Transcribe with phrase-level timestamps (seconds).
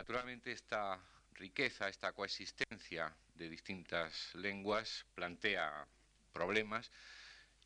[0.00, 0.98] Naturalmente esta
[1.34, 5.86] riqueza, esta coexistencia de distintas lenguas plantea
[6.32, 6.90] problemas,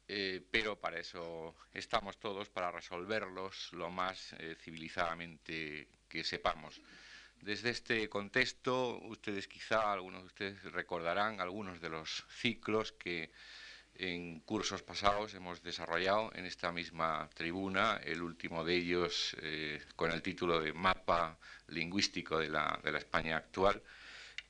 [0.08, 6.82] eh, pero para eso estamos todos, para resolverlos lo más eh, civilizadamente que sepamos.
[7.40, 13.30] Desde este contexto, ustedes quizá, algunos de ustedes recordarán algunos de los ciclos que
[13.96, 20.10] en cursos pasados hemos desarrollado en esta misma tribuna, el último de ellos eh, con
[20.10, 23.82] el título de Mapa Lingüístico de la, España actual,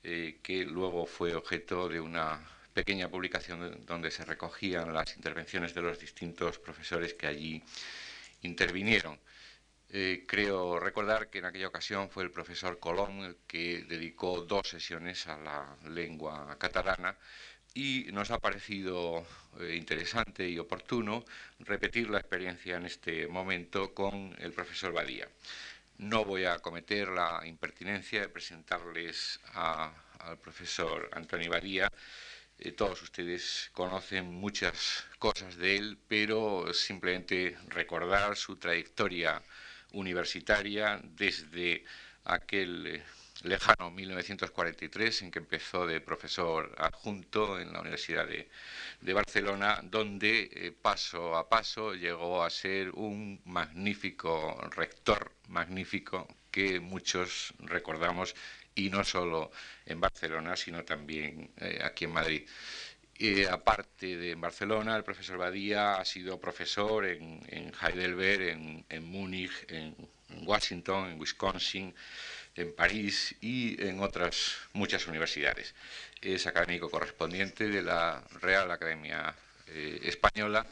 [0.03, 2.41] eh, que luego fue objeto de una
[2.73, 7.63] pequeña publicación donde se recogían las intervenciones de los distintos profesores que allí
[8.43, 9.19] intervinieron.
[9.91, 14.69] Eh, creo recordar que en aquella ocasión fue el profesor Colón el que dedicó dos
[14.69, 17.17] sesiones a la lengua catalana
[17.75, 19.27] y nos ha parecido
[19.61, 21.25] eh, interesante y oportuno
[21.59, 25.29] repetir la experiencia en este momento con el profesor Badía.
[25.99, 31.93] No voy a cometer la impertinencia de presentarles al profesor Antonio Badía.
[32.59, 39.43] Eh, todos ustedes conocen muchas cosas de él, pero simplemente recordar su trayectoria
[39.93, 41.85] universitaria desde
[42.25, 43.03] aquel eh,
[43.45, 48.49] lejano 1943, en que empezó de profesor adjunto en la Universidad de,
[49.13, 57.55] Barcelona, donde eh, paso a paso llegó a ser un magnífico rector, magnífico, que muchos
[57.61, 58.35] recordamos,
[58.75, 59.53] y no solo
[59.87, 62.49] en Barcelona, sino también eh, aquí en Madrid.
[63.51, 69.95] aparte de en Barcelona, el profesor Badía ha sido profesor en, Heidelberg, en Múnich, en
[70.47, 71.95] Washington, en Wisconsin,
[72.57, 75.75] en París y en otras muchas universidades.
[76.21, 79.35] Es académico correspondiente de la Real Academia
[79.67, 80.67] eh, Española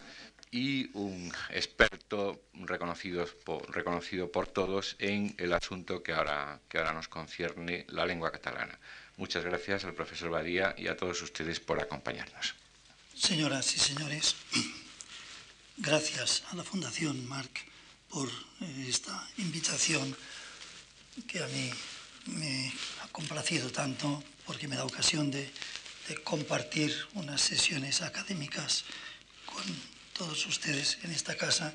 [0.51, 3.27] y un experto reconocido
[4.31, 8.79] por, todos en el asunto que ahora, que ahora nos concierne, la lengua catalana.
[9.17, 12.55] Muchas gracias al profesor Badía y a todos ustedes por acompañarnos.
[13.17, 14.37] Señoras y señores,
[15.79, 17.67] gracias a la Fundación Marc
[18.11, 20.15] por eh, esta invitación
[21.27, 21.71] que a mí
[22.27, 25.51] me ha complacido tanto porque me da ocasión de,
[26.25, 28.85] compartir unas sesiones académicas
[29.47, 29.65] con
[30.13, 31.73] todos ustedes en esta casa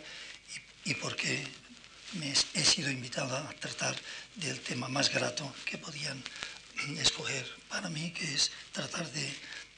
[0.86, 1.42] y, porque
[2.14, 3.96] me he sido invitado a tratar
[4.36, 6.22] del tema más grato que podían
[7.00, 9.28] escoger para mí, que es tratar de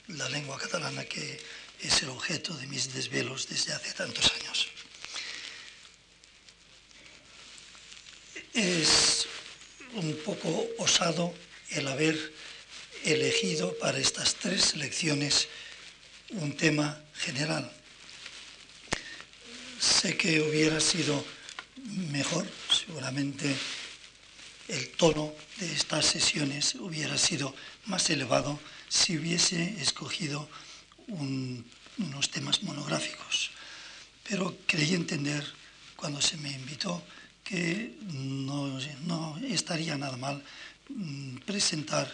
[0.08, 1.40] la lengua catalana, que
[1.80, 4.68] es el objeto de mis desvelos desde hace tantos años.
[8.53, 9.28] Es
[9.94, 11.34] un poco osado
[11.72, 12.34] el haber
[13.04, 15.48] elegido para estas tres selecciones
[16.32, 17.72] un tema general.
[19.80, 21.24] Sé que hubiera sido
[22.12, 23.56] mejor, seguramente
[24.68, 27.56] el tono de estas sesiones hubiera sido
[27.86, 30.48] más elevado si hubiese escogido
[31.08, 33.52] unos temas monográficos.
[34.28, 35.44] Pero creí entender
[35.96, 37.04] cuando se me invitó
[37.50, 38.78] que no,
[39.50, 40.38] estaría nada mal
[40.94, 42.06] mm, presentar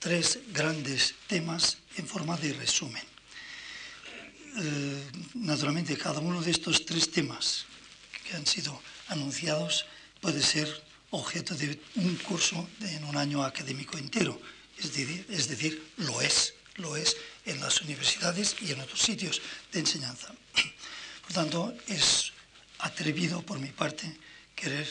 [0.00, 3.04] tres grandes temas en forma de resumen.
[4.56, 5.04] Eh,
[5.44, 7.68] naturalmente, cada uno de estos tres temas
[8.24, 8.72] que han sido
[9.12, 9.84] anunciados
[10.24, 10.72] puede ser
[11.12, 14.40] objeto de un curso en un año académico entero.
[14.80, 17.14] Es decir, es decir, lo es, lo es
[17.44, 20.32] en las universidades y en otros sitios de enseñanza.
[21.28, 22.32] Por tanto, es
[22.78, 24.08] atrevido por mi parte
[24.60, 24.86] querer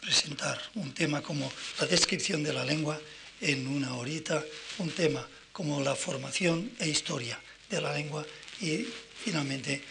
[0.00, 3.00] presentar un tema como la descripción de la lengua
[3.40, 4.44] en una horita,
[4.78, 7.38] un tema como la formación e historia
[7.70, 8.26] de la lengua
[8.60, 8.84] y
[9.24, 9.82] finalmente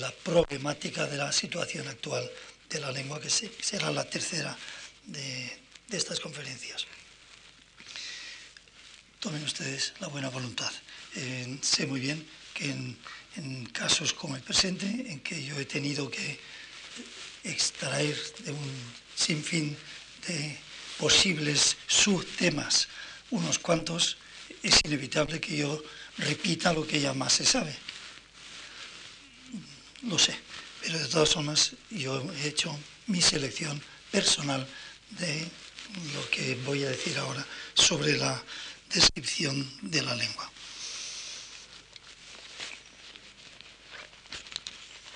[0.00, 2.28] la problemática de la situación actual
[2.68, 4.56] de la lengua, que será la tercera
[5.04, 6.86] de, estas conferencias.
[9.20, 10.72] Tomen ustedes la buena voluntad.
[11.16, 12.24] Eh, sé muy bien
[12.54, 16.38] que en casos como el presente, en que yo he tenido que
[17.44, 18.72] extraer de un
[19.14, 19.76] sinfín
[20.26, 20.58] de
[20.98, 22.88] posibles subtemas,
[23.30, 24.18] unos cuantos,
[24.62, 25.82] es inevitable que yo
[26.18, 27.74] repita lo que ya más se sabe.
[30.02, 30.38] Lo sé,
[30.82, 32.76] pero de todas formas yo he hecho
[33.06, 34.66] mi selección personal
[35.10, 35.48] de
[36.14, 37.44] lo que voy a decir ahora
[37.74, 38.42] sobre la
[38.92, 40.50] descripción de la lengua.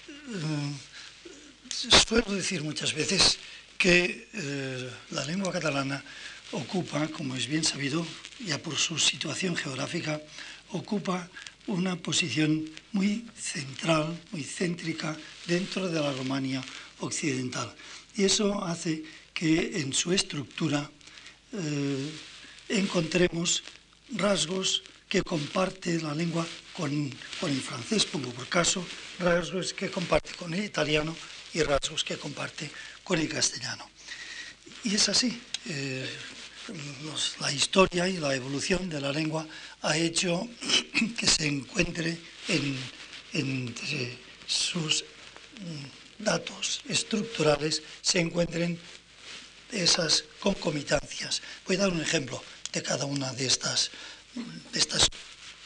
[0.09, 0.94] Eh,
[1.91, 3.39] suelo decir muchas veces
[3.79, 6.03] que eh, la lengua catalana
[6.53, 8.07] ocupa, como es bien sabido,
[8.47, 10.21] ya por su situación geográfica,
[10.71, 11.29] ocupa
[11.67, 15.17] una posición muy central, muy céntrica
[15.47, 16.63] dentro de la Romania
[17.01, 17.75] occidental.
[18.17, 19.03] Y eso hace
[19.33, 20.91] que en su estructura
[21.53, 22.11] eh,
[22.69, 23.63] encontremos
[24.15, 28.85] rasgos que comparte la lengua con, el francés, pongo por caso,
[29.19, 31.15] rasgos que comparte con el italiano
[31.55, 32.71] y rasgos que comparte
[33.03, 33.89] con el castellano.
[34.83, 35.41] Y es así.
[35.67, 36.09] Eh,
[37.41, 39.47] la historia y la evolución de la lengua
[39.83, 40.49] ha hecho
[41.19, 42.19] que se encuentre
[43.33, 45.05] entre sus
[45.61, 48.79] mm, datos estructurales, se encuentren
[49.73, 51.43] esas concomitancias.
[51.67, 52.43] Voy a dar un ejemplo
[52.73, 53.91] de cada una de estas,
[54.35, 55.09] de estas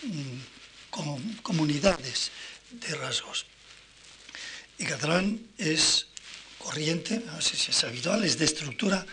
[0.02, 2.30] mm, comunidades
[2.70, 3.46] de rasgos.
[4.78, 6.06] El catalán es
[6.56, 9.04] corriente, no sé si es habitual, es de estructura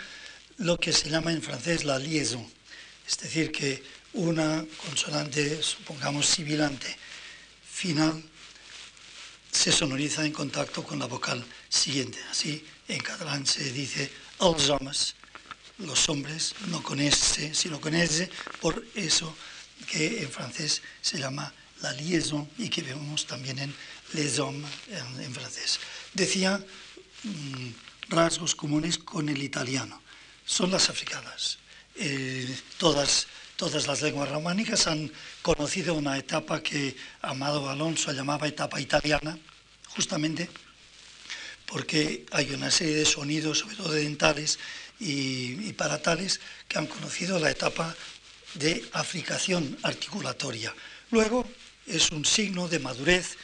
[0.57, 2.47] lo que se llama en francés la liaison,
[3.07, 3.83] es decir, que
[4.13, 6.95] una consonante, supongamos sibilante,
[7.69, 8.23] final,
[9.51, 12.19] se sonoriza en contacto con la vocal siguiente.
[12.29, 15.15] Así en catalán se dice els homes,
[15.79, 18.29] los hombres, no con S, sino con S,
[18.61, 19.35] por eso
[19.89, 21.51] que en francés se llama
[21.81, 23.75] la liaison y que vemos también en
[24.13, 24.69] les hommes
[25.19, 25.79] en, francés.
[26.13, 26.63] Decía
[27.23, 27.69] mm,
[28.09, 30.01] rasgos comunes con el italiano
[30.45, 31.57] son las africanas.
[31.95, 35.11] Eh, todas, todas las lenguas románicas han
[35.41, 39.37] conocido una etapa que Amado Alonso llamaba etapa italiana,
[39.87, 40.49] justamente
[41.65, 44.59] porque hay una serie de sonidos, sobre todo dentales
[44.99, 47.95] y, y palatales, que han conocido la etapa
[48.53, 50.73] de africación articulatoria.
[51.09, 51.49] Luego
[51.87, 53.37] es un signo de madurez,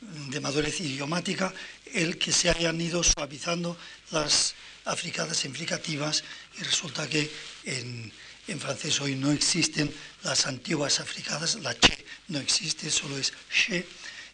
[0.00, 1.52] de madurez idiomática,
[1.92, 3.76] el que se hayan ido suavizando
[4.10, 4.54] las
[4.84, 6.22] africadas implicativas
[6.58, 7.30] y resulta que
[7.64, 8.12] en,
[8.60, 13.86] francés hoy no existen las antiguas africadas, la che no existe, solo es che,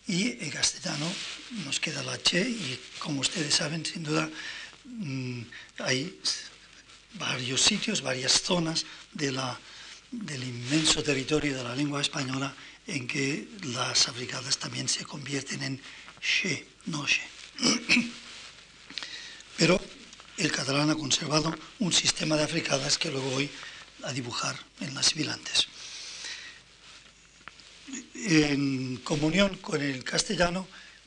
[0.07, 1.07] y en castellano
[1.65, 4.29] nos queda la che y como ustedes saben, sin duda,
[4.85, 5.43] mm,
[5.79, 6.19] hay
[7.15, 9.59] varios sitios, varias zonas de la,
[10.11, 12.55] del inmenso territorio de la lengua española
[12.87, 15.81] en que las africadas también se convierten en
[16.21, 17.23] che, no che.
[19.57, 19.81] Pero
[20.39, 23.51] el catalán ha conservado un sistema de africadas que luego voy
[24.03, 25.69] a dibujar en las sibilantes.
[28.15, 30.67] En comunión con el castellano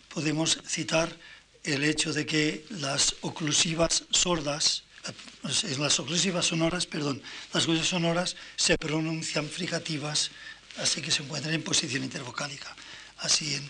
[0.10, 1.18] podemos citar
[1.64, 7.22] el hecho de que las oclusivas sordas, eh, las oclusivas sonoras, perdón,
[7.54, 10.32] las oclusivas sonoras se pronuncian fricativas,
[10.78, 12.76] así que se encuentran en posición intervocálica.
[13.20, 13.70] Así en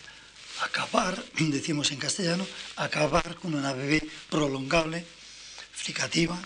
[0.61, 5.05] acabar, decimos en castellano, acabar con una bebé prolongable,
[5.71, 6.39] fricativa.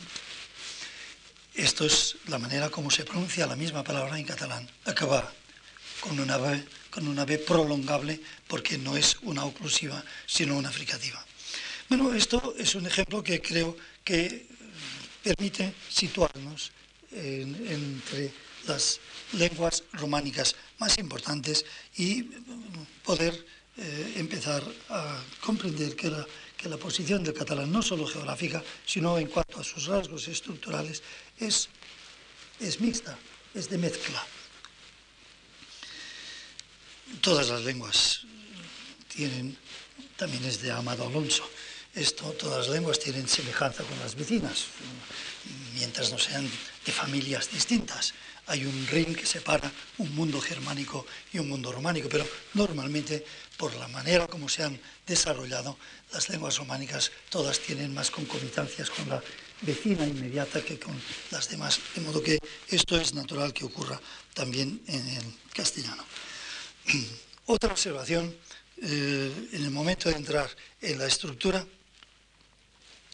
[1.54, 5.34] Esto es la manera como se pronuncia la misma palabra en catalán, acabar,
[6.00, 11.24] con una B, con una prolongable, porque no es una oclusiva, sino una fricativa.
[11.90, 14.48] Bueno, esto es un ejemplo que creo que
[15.24, 16.72] permite situarnos
[17.12, 18.32] entre
[18.68, 19.00] las
[19.34, 21.66] lenguas románicas más importantes
[21.98, 22.24] y
[23.04, 23.46] poder
[23.78, 26.26] eh, empezar a comprender que la
[26.60, 31.02] que la posición del catalán, no solo geográfica, sino en cuanto a sus rasgos estructurales,
[31.40, 31.70] es,
[32.60, 33.18] es mixta,
[33.56, 34.20] es de mezcla.
[37.22, 38.28] Todas las lenguas
[39.08, 39.58] tienen,
[40.18, 41.50] también es de Amado Alonso,
[41.96, 44.66] esto, todas las lenguas tienen semejanza con las vecinas,
[45.76, 48.14] mientras no sean de familias distintas
[48.50, 53.24] hay un ring que separa un mundo germánico y un mundo románico, pero normalmente
[53.58, 55.78] por la manera como se han desarrollado
[56.12, 59.22] las lenguas románicas, todas tienen más concomitancias con la
[59.62, 62.40] vecina inmediata que con las demás, de modo que
[62.70, 64.02] esto es natural que ocurra
[64.34, 66.04] también en el castellano.
[67.46, 68.36] Otra observación,
[68.82, 70.50] eh, en el momento de entrar
[70.82, 71.60] en la estructura,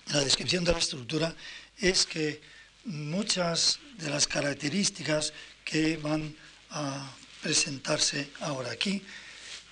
[0.07, 1.35] en la descripción de la estructura,
[1.77, 2.54] es que
[2.85, 6.35] muchas de las características que van
[6.69, 7.11] a
[7.41, 9.01] presentarse ahora aquí.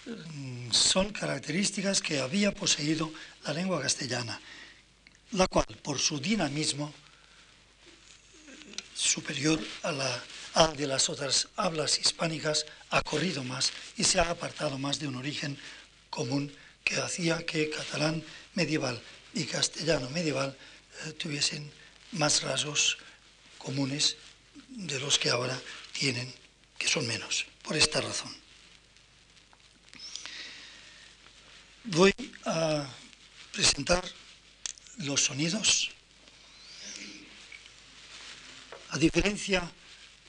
[0.05, 3.11] Mm, son características que había poseído
[3.45, 4.39] la lengua castellana,
[5.31, 6.93] la cual por su dinamismo
[8.93, 14.77] superior a la, de las otras hablas hispánicas ha corrido más y se ha apartado
[14.77, 15.57] más de un origen
[16.09, 16.53] común
[16.83, 19.01] que hacía que catalán medieval
[19.33, 20.55] y castellano medieval
[21.05, 21.71] eh, tuviesen
[22.13, 22.97] más rasgos
[23.57, 24.17] comunes
[24.69, 25.59] de los que ahora
[25.91, 26.33] tienen,
[26.77, 28.35] que son menos, por esta razón.
[31.85, 32.13] Voy
[32.45, 32.87] a
[33.51, 34.03] presentar
[34.97, 35.91] los sonidos.
[38.89, 39.69] A diferencia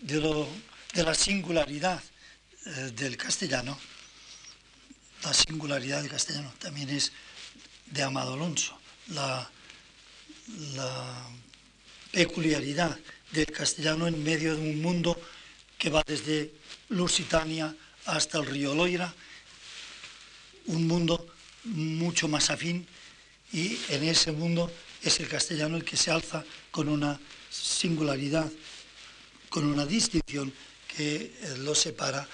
[0.01, 0.49] de, lo,
[0.95, 2.03] de la singularidad
[2.67, 3.79] eh, del castellano,
[5.23, 7.13] la singularidad del castellano también es
[7.87, 8.79] de Amado Alonso.
[9.09, 9.51] La,
[12.15, 12.97] peculiaridad
[13.33, 15.21] del castellano en medio de un mundo
[15.77, 16.55] que va desde
[16.91, 17.75] Lusitania
[18.07, 19.13] hasta el río Loira,
[20.67, 21.27] un mundo
[21.65, 22.87] mucho más afín
[23.53, 24.71] y en ese mundo
[25.03, 28.51] es el castellano el que se alza con una singularidad,
[29.49, 30.53] con una distinción
[30.87, 32.29] que lo separa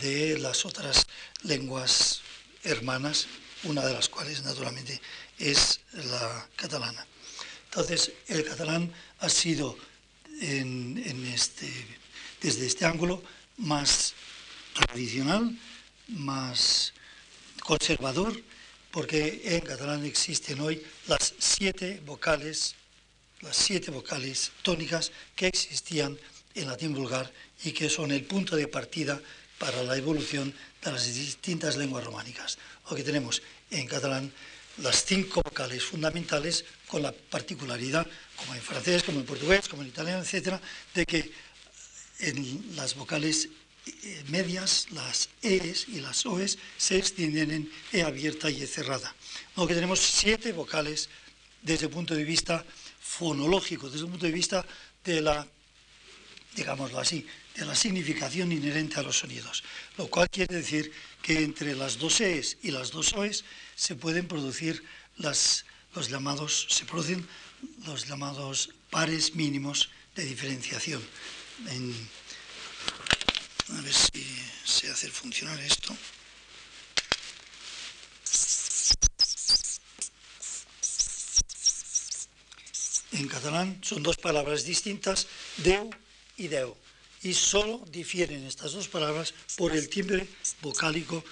[0.00, 1.06] de las otras
[1.42, 2.22] lenguas
[2.64, 3.26] hermanas,
[3.64, 5.00] una de las cuales naturalmente
[5.38, 7.06] es la catalana.
[7.66, 9.76] Entonces, el catalán ha sido
[10.40, 11.70] este,
[12.40, 13.22] desde este ángulo
[13.58, 14.14] más
[14.74, 15.56] tradicional,
[16.08, 16.92] más
[17.60, 18.40] conservador,
[18.90, 22.74] porque en catalán existen hoy las siete vocales,
[23.40, 26.18] las siete vocales tónicas que existían
[26.54, 27.30] en latín vulgar
[27.64, 29.20] y que son el punto de partida
[29.58, 32.58] para la evolución de las distintas lenguas románicas.
[32.90, 34.32] Aquí tenemos en catalán
[34.78, 38.06] las cinco vocales fundamentales con la particularidad,
[38.36, 40.60] como en francés, como en portugués, como en italiano, etcétera,
[40.94, 41.32] de que
[42.20, 43.48] en las vocales
[43.86, 49.14] eh, medias, las E's y las O's, se extienden en E abierta y E cerrada.
[49.54, 51.08] Luego que tenemos siete vocales
[51.62, 52.64] desde el punto de vista
[53.00, 54.66] fonológico, desde el punto de vista
[55.04, 55.46] de la,
[56.54, 59.64] digámoslo así, de la significación inherente a los sonidos,
[59.96, 60.92] lo cual quiere decir
[61.22, 63.44] que entre las dos E's y las dos O's
[63.76, 64.82] se pueden producir
[65.18, 67.28] las, los llamados, se producen
[67.84, 71.02] los llamados pares mínimos de diferenciación.
[73.68, 74.24] a ver si
[74.64, 75.94] se hace funcionar esto.
[83.12, 85.26] En catalán son dos palabras distintas,
[85.58, 85.90] deu
[86.36, 86.76] y deu
[87.22, 90.28] y solo difieren estas dos palabras por el timbre
[90.60, 91.24] vocálico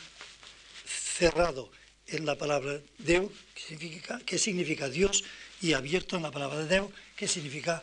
[0.86, 1.70] cerrado
[2.08, 5.24] en la palabra Deu, que significa, Dios,
[5.60, 7.82] y abierto en la palabra Deu, que significa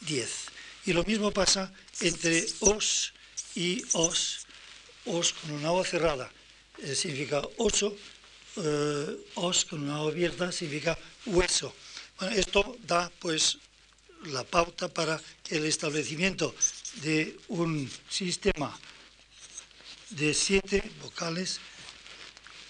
[0.00, 0.46] diez.
[0.84, 3.12] Y lo mismo pasa entre os
[3.54, 4.46] y os.
[5.06, 6.26] Os con una O cerrada
[6.82, 7.94] eh, significa oso,
[8.56, 9.06] eh,
[9.38, 11.72] os con una O abierta significa hueso.
[12.34, 13.58] Esto da pues
[14.24, 15.20] la pauta para
[15.50, 16.54] el establecimiento
[17.02, 18.74] de un sistema
[20.10, 21.60] de siete vocales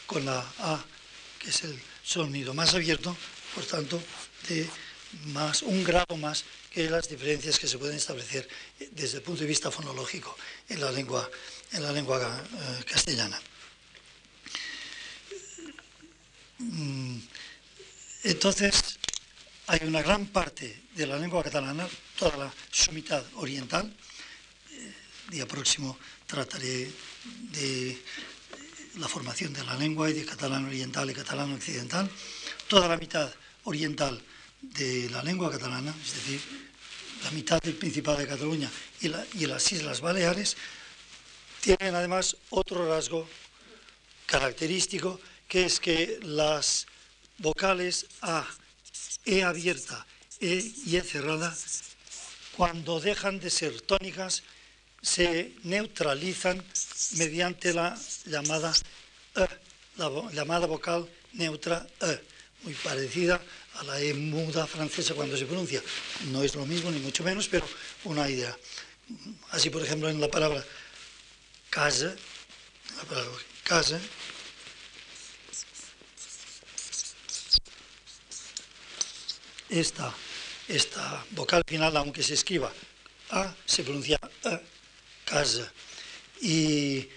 [0.06, 0.84] con la A,
[1.38, 3.16] que es el sonido más abierto,
[3.54, 4.02] por tanto,
[4.48, 4.68] de
[5.26, 8.48] más, un grado más que las diferencias que se pueden establecer
[8.92, 10.36] desde el punto de vista fonológico
[10.68, 11.28] en la lengua,
[11.72, 13.40] en la lengua eh, castellana.
[16.58, 17.18] Mm,
[18.24, 18.98] entonces,
[19.66, 23.92] hay una gran parte de la lengua catalana, toda la, su mitad oriental,
[25.30, 26.90] día próximo trataré
[27.50, 27.98] de
[28.96, 32.10] la formación de la lengua y de catalán oriental y catalán occidental.
[32.68, 33.32] Toda la mitad
[33.64, 34.20] oriental
[34.60, 36.40] de la lengua catalana, es decir,
[37.24, 39.08] la mitad del Principado de Cataluña y,
[39.46, 40.56] las Islas Baleares,
[41.60, 43.28] tienen además otro rasgo
[44.26, 46.86] característico, que es que las
[47.38, 48.46] vocales A,
[49.24, 50.06] E abierta,
[50.40, 51.56] E y E cerrada,
[52.56, 54.42] cuando dejan de ser tónicas,
[55.02, 56.62] se neutralizan
[57.12, 58.72] mediante la llamada
[59.34, 59.46] E,
[59.96, 62.20] la llamada vocal neutra E,
[62.62, 63.40] muy parecida
[63.74, 65.82] a la E muda francesa cuando se pronuncia.
[66.32, 67.66] No es lo mismo, ni mucho menos, pero
[68.04, 68.56] una idea.
[69.50, 70.64] Así, por ejemplo, en la palabra
[71.70, 72.14] casa,
[73.62, 74.00] casa,
[79.68, 80.14] esta,
[80.68, 82.72] esta vocal final, aunque se escriba
[83.30, 84.75] A, se pronuncia E,
[85.26, 85.70] casa.
[86.40, 87.08] Y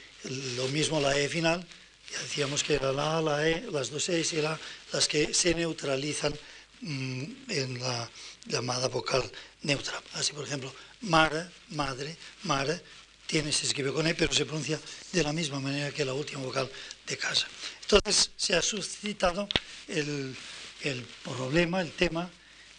[0.58, 1.66] lo mismo la E final,
[2.12, 4.60] ya decíamos que era la A, la E, las dos E y la
[4.92, 6.34] las que se neutralizan
[6.82, 8.10] mm, en la
[8.46, 9.24] llamada vocal
[9.62, 10.02] neutra.
[10.14, 12.82] Así, por ejemplo, mare, madre, mare,
[13.28, 14.80] tiene, se escribe con E, pero se pronuncia
[15.12, 16.70] de la misma manera que la última vocal
[17.06, 17.48] de casa.
[17.84, 19.48] Entonces se ha suscitado
[19.88, 20.36] el,
[20.82, 22.30] el problema, el tema,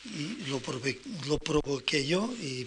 [0.04, 0.60] y lo,
[1.26, 2.66] lo provoqué yo, y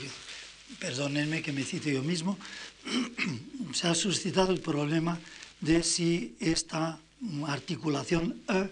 [0.80, 2.38] perdónenme que me cite yo mismo,
[3.74, 5.20] se ha suscitado el problema
[5.62, 7.00] de si esta
[7.48, 8.70] articulación E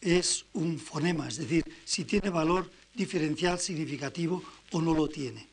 [0.00, 5.46] es un fonema, es decir, si tiene valor diferencial significativo o no lo tiene.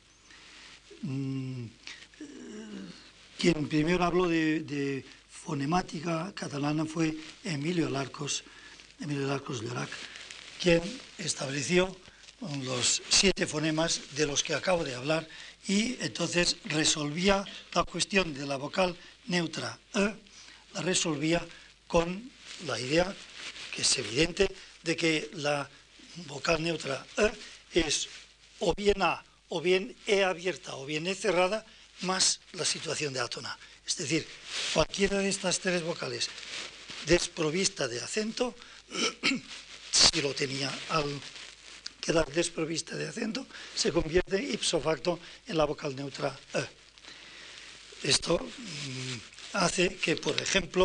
[1.02, 1.66] Mm,
[3.38, 7.14] quien primero habló de, fonemática catalana fue
[7.44, 8.44] Emilio Larcos,
[8.98, 9.90] Emilio Larcos Llorac,
[10.58, 10.80] quien
[11.18, 11.94] estableció
[12.62, 15.26] los siete fonemas de los que acabo de hablar
[15.66, 20.12] y entonces resolvía la cuestión de la vocal neutra E,
[20.74, 21.40] la resolvía
[21.86, 22.30] con
[22.66, 23.14] la idea,
[23.72, 24.48] que es evidente,
[24.82, 25.68] de que la
[26.26, 27.32] vocal neutra E
[27.72, 28.08] es
[28.60, 31.64] o bien A o bien E abierta o bien E cerrada,
[32.02, 33.56] más la situación de átona.
[33.86, 34.26] Es decir,
[34.72, 36.28] cualquiera de estas tres vocales
[37.06, 38.54] desprovista de acento,
[39.92, 41.08] si lo tenía al
[42.04, 45.18] quedar desprovista de acento, se convierte ipso facto
[45.48, 46.60] en la vocal neutra E.
[48.04, 50.84] Esto mm, hace que, por ejemplo,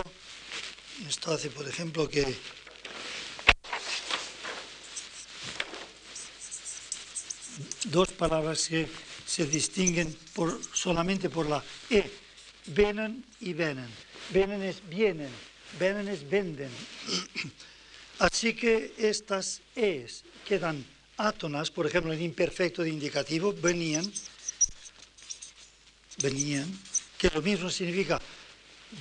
[1.03, 2.23] esto hace, por ejemplo, que
[7.91, 8.87] dos palabras que
[9.27, 10.15] se distinguen
[10.71, 11.59] solamente por la
[11.91, 12.07] E,
[12.71, 13.91] venen y venen.
[14.31, 15.31] Venen es vienen,
[15.77, 16.71] venen es venden.
[18.19, 20.85] Así que estas E's quedan
[21.19, 24.09] átonas, por ejemplo, en imperfecto de indicativo, venían,
[26.23, 26.67] venían,
[27.17, 28.19] que lo mismo significa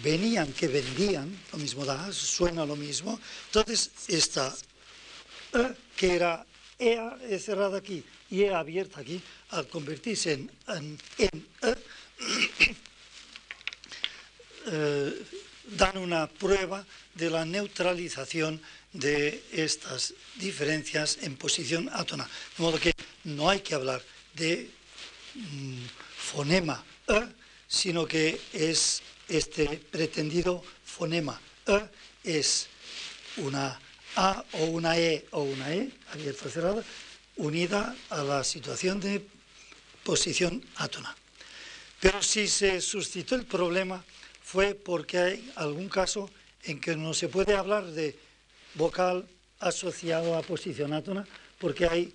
[0.03, 3.19] venían que vendían, lo mismo da, suena lo mismo.
[3.47, 4.55] Entonces, esta
[5.55, 6.45] E, que era
[6.79, 11.29] E cerrada aquí y E abierta aquí, al convertirse en, en, E,
[14.69, 15.25] eh,
[15.65, 16.85] dan una prueba
[17.15, 18.61] de la neutralización
[18.93, 22.29] de estas diferencias en posición átona.
[22.57, 24.03] De modo que no hay que hablar
[24.35, 24.71] de
[25.35, 25.85] mm,
[26.17, 27.29] fonema E,
[27.67, 31.89] sino que es este pretendido fonema E,
[32.25, 32.69] es
[33.37, 33.81] una
[34.17, 36.85] A o una E o una E, abierta o cerrada,
[37.37, 39.25] unida a la situación de
[40.03, 41.15] posición átona.
[42.01, 44.05] Pero si se suscitó el problema
[44.43, 46.31] fue porque hay algún caso
[46.65, 48.17] en que no se puede hablar de
[48.75, 49.29] vocal
[49.61, 51.27] asociado a posición átona
[51.59, 52.15] porque hay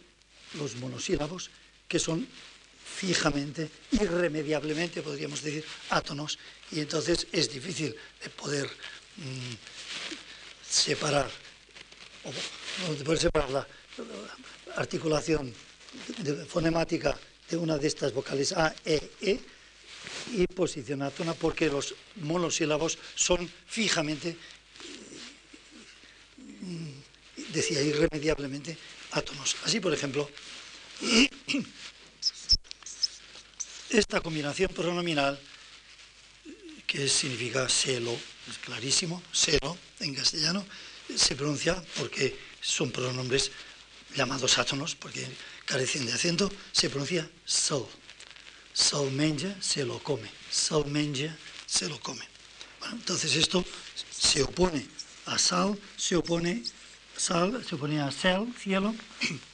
[0.55, 1.49] los monosílabos
[1.87, 2.27] que son
[2.93, 6.37] fijamente, irremediablemente, podríamos decir, átonos,
[6.71, 8.67] y entonces es difícil de poder
[9.17, 9.53] mm,
[10.67, 11.29] separar,
[12.23, 13.67] o de poder separar la,
[14.75, 15.53] articulación
[16.47, 17.15] fonemática
[17.49, 19.39] de una de estas vocales A, E, E
[20.33, 24.37] y posición átona porque los monosílabos son fijamente
[27.53, 28.77] decía irremediablemente
[29.11, 29.55] átomos.
[29.63, 30.29] Así, por ejemplo,
[33.89, 35.39] esta combinación pronominal,
[36.87, 38.17] que significa selo,
[38.49, 40.65] es clarísimo, selo en castellano,
[41.15, 43.51] se pronuncia porque son pronombres
[44.15, 45.25] llamados átonos, porque
[45.65, 47.87] carecen de acento, se pronuncia sol.
[48.73, 50.29] Sol menja, se lo come.
[50.51, 51.35] Sol menja,
[51.65, 52.27] se lo come.
[52.91, 53.63] Entonces esto
[54.11, 54.85] se opone
[55.25, 56.63] a sal, se opone
[57.15, 58.93] sal, se oponía a cel, cielo.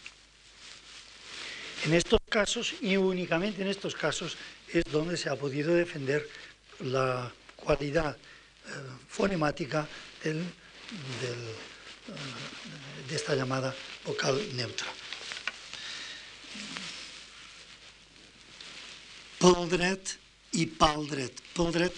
[1.86, 4.36] En estos casos, y únicamente en estos casos,
[4.68, 6.28] es donde se ha podido defender
[6.80, 8.70] la cualidad eh,
[9.08, 9.88] fonemática
[10.22, 10.46] del, eh,
[13.08, 13.74] de esta llamada
[14.06, 14.88] vocal neutra.
[19.38, 20.20] Poldret
[20.52, 21.42] y paldret.
[21.54, 21.94] Poldret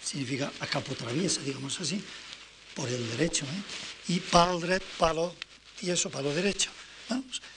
[0.00, 2.02] significa a capo traviesa, digamos así,
[2.74, 3.44] por el derecho.
[3.46, 3.97] ¿eh?
[4.08, 5.34] Y paldret, palo
[5.82, 6.70] eso palo derecho.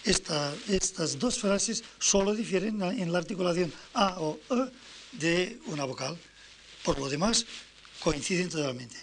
[0.04, 4.72] estas dos frases solo difieren en la articulación A o E
[5.14, 6.18] de una vocal.
[6.84, 7.46] Por lo demás,
[8.00, 8.96] coinciden totalmente.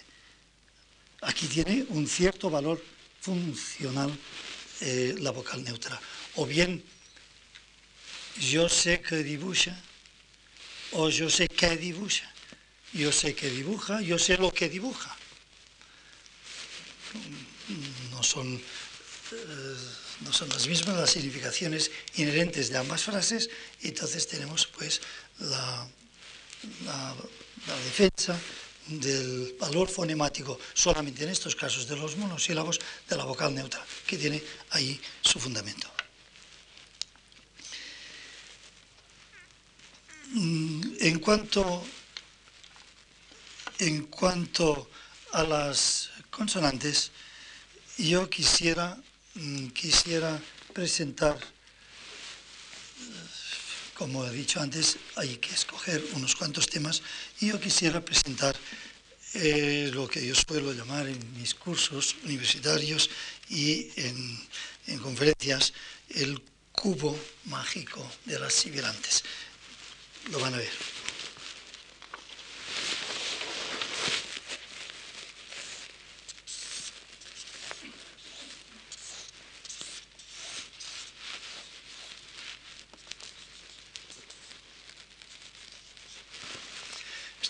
[1.21, 2.81] Aquí tiene un cierto valor
[3.19, 4.11] funcional
[4.81, 5.99] eh, la vocal neutra.
[6.35, 6.83] O bien,
[8.39, 9.75] yo sé que dibuja,
[10.91, 12.25] o yo sé que dibuja.
[12.91, 15.15] Yo sé que dibuja, yo sé lo que dibuja.
[18.11, 19.75] No son, eh,
[20.21, 23.49] no son las mismas las significaciones inherentes de ambas frases,
[23.81, 25.01] y entonces tenemos pues
[25.39, 25.87] la,
[27.85, 28.37] defensa
[28.87, 34.17] del valor fonemático solamente en estos casos de los monosílabos de la vocal neutra, que
[34.17, 34.41] tiene
[34.71, 35.89] ahí su fundamento.
[40.31, 41.83] Mm, en cuanto,
[43.79, 44.89] en cuanto
[45.33, 47.11] a las consonantes,
[47.97, 48.97] yo quisiera,
[49.35, 50.39] mm, quisiera
[50.73, 51.37] presentar,
[53.93, 57.01] como he dicho antes, hay que escoger unos cuantos temas,
[57.41, 58.55] y yo quisiera presentar
[59.33, 63.09] eh, lo que yo suelo llamar en mis cursos universitarios
[63.49, 64.47] y en,
[64.87, 65.73] en conferencias
[66.09, 69.23] el cubo mágico de las sibilantes.
[70.31, 70.98] Lo van a ver.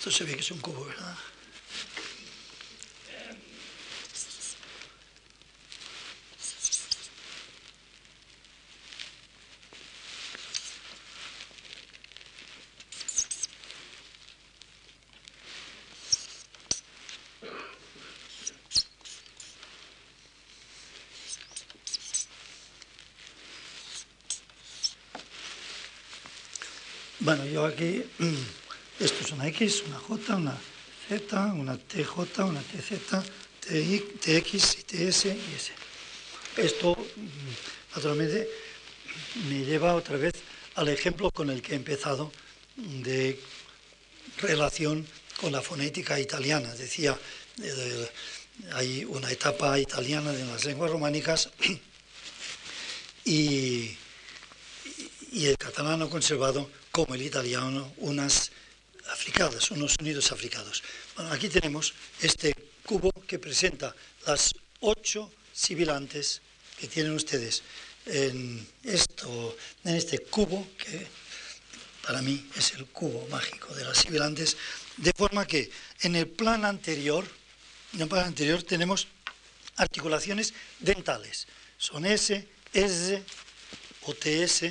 [0.09, 1.15] Eso se ve que es un cubo, ¿verdad?
[27.19, 28.58] Bueno, yo aquí mm,
[28.99, 30.57] esto es una X, una J, una
[31.07, 32.91] Z, una TJ, una TZ,
[33.61, 35.71] TX y TS y S.
[36.57, 38.49] Esto, mm, naturalmente,
[39.47, 40.33] me lleva otra vez
[40.75, 42.31] al ejemplo con el que he empezado
[42.75, 43.39] de
[44.37, 45.07] relación
[45.39, 46.73] con la fonética italiana.
[46.73, 47.17] Decía,
[47.61, 48.09] eh,
[48.73, 51.49] hay una etapa italiana de las lenguas románicas
[53.23, 53.95] y,
[55.31, 58.51] y el catalán ha conservado, como el italiano, unas
[59.47, 60.83] unos sonidos africados.
[61.31, 63.95] Aquí tenemos este cubo que presenta
[64.27, 66.41] las ocho sibilantes
[66.77, 67.63] que tienen ustedes
[68.05, 71.07] en, esto, en este cubo, que
[72.05, 74.57] para mí es el cubo mágico de las sibilantes,
[74.97, 75.71] de forma que
[76.01, 77.25] en el plan anterior,
[77.93, 79.07] en el plan anterior tenemos
[79.77, 81.47] articulaciones dentales.
[81.77, 83.23] Son S, S,
[84.01, 84.63] OTS,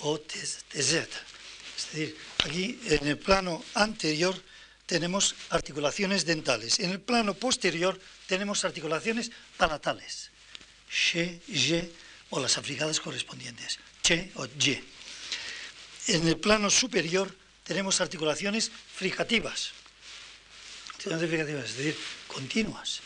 [0.00, 0.74] OTZ.
[0.74, 4.40] Es decir, aquí en el plano anterior
[4.86, 6.78] tenemos articulaciones dentales.
[6.78, 10.30] En el plano posterior tenemos articulaciones palatales.
[10.90, 11.90] She, ye
[12.30, 13.78] o las africadas correspondientes.
[14.02, 14.82] Che o ye.
[16.06, 19.72] En el plano superior tenemos articulaciones fricativas.
[20.98, 21.96] fricativas, es decir,
[22.26, 23.00] continuas.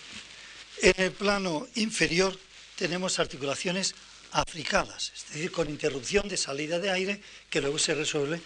[0.82, 2.38] En el plano inferior
[2.76, 3.94] tenemos articulaciones
[4.32, 8.40] africadas, es decir, con interrupción de salida de aire que luego se resuelve,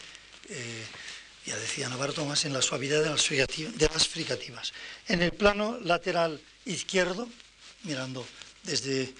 [0.48, 0.84] eh,
[1.46, 4.72] ya decía Navarro Tomás, en la suavidad de las, fricativas.
[5.08, 7.28] En el plano lateral izquierdo,
[7.82, 8.26] mirando
[8.62, 9.12] desde,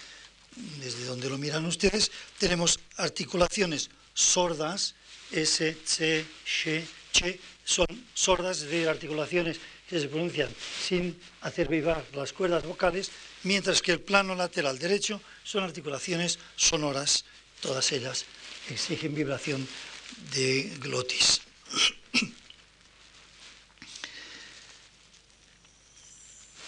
[0.80, 4.94] desde donde lo miran ustedes, tenemos articulaciones sordas,
[5.32, 10.48] S, C, Sh, Che, son sordas de articulaciones que se pronuncian
[10.82, 13.10] sin hacer vibrar las cuerdas vocales,
[13.44, 17.24] mientras que el plano lateral derecho son articulaciones sonoras,
[17.60, 18.24] todas ellas
[18.68, 19.66] exigen vibración
[20.32, 21.40] de glotis.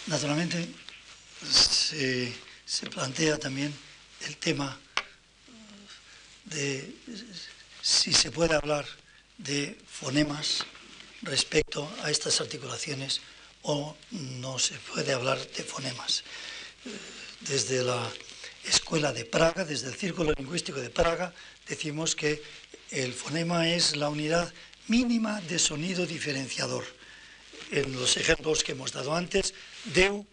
[0.07, 0.67] Naturalmente
[1.43, 2.33] se,
[2.89, 3.73] plantea también
[4.25, 4.79] el tema
[6.45, 6.95] de
[7.81, 8.85] si se puede hablar
[9.37, 10.65] de fonemas
[11.21, 13.21] respecto a estas articulaciones
[13.63, 16.23] o no se puede hablar de fonemas.
[17.41, 18.09] Desde la
[18.63, 21.33] Escuela de Praga, desde el Círculo Lingüístico de Praga,
[21.67, 22.41] decimos que
[22.91, 24.53] el fonema es la unidad
[24.87, 26.85] mínima de sonido diferenciador.
[27.71, 29.53] En los ejemplos que hemos dado antes,
[29.85, 30.25] deu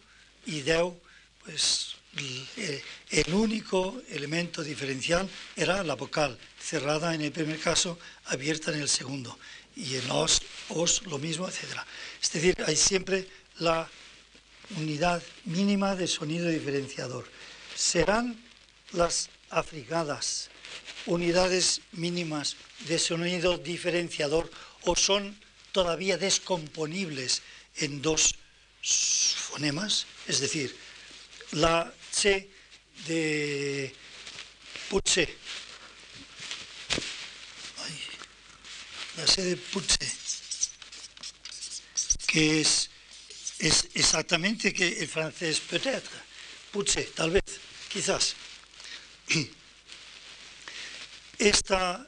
[0.45, 0.95] y deu,
[1.43, 1.95] pues
[3.11, 8.89] el único elemento diferencial era la vocal, cerrada en el primer caso, abierta en el
[8.89, 9.37] segundo,
[9.75, 11.83] y en os, os lo mismo, etc.
[12.21, 13.27] Es decir, hay siempre
[13.59, 13.89] la
[14.77, 17.25] unidad mínima de sonido diferenciador
[17.75, 18.39] serán
[18.93, 20.49] las africadas
[21.05, 22.55] unidades mínimas
[22.87, 24.49] de sonido diferenciador
[24.83, 25.37] o son
[25.71, 27.41] todavía descomponibles
[27.77, 28.35] en dos
[28.81, 30.75] fonemas, es decir,
[31.51, 32.49] la C
[33.07, 33.93] de
[34.89, 35.27] Putze,
[39.17, 40.11] la C de Putze,
[42.27, 42.89] que es,
[43.59, 46.11] es exactamente que el francés peut-être,
[46.71, 47.43] Putze, tal vez,
[47.89, 48.35] quizás.
[51.37, 52.07] Esta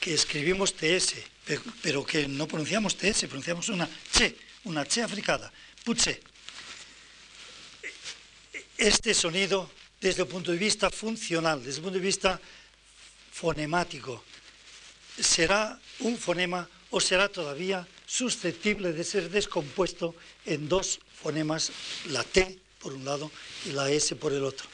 [0.00, 1.14] que escribimos TS,
[1.82, 5.52] pero que no pronunciamos TS, pronunciamos una Che, una Che africada,
[5.84, 6.20] Putse.
[8.76, 12.40] Este sonido, desde el punto de vista funcional, desde el punto de vista
[13.32, 14.24] fonemático,
[15.18, 20.14] será un fonema o será todavía susceptible de ser descompuesto
[20.44, 21.72] en dos fonemas,
[22.06, 23.30] la T por un lado
[23.64, 24.68] y la S por el otro.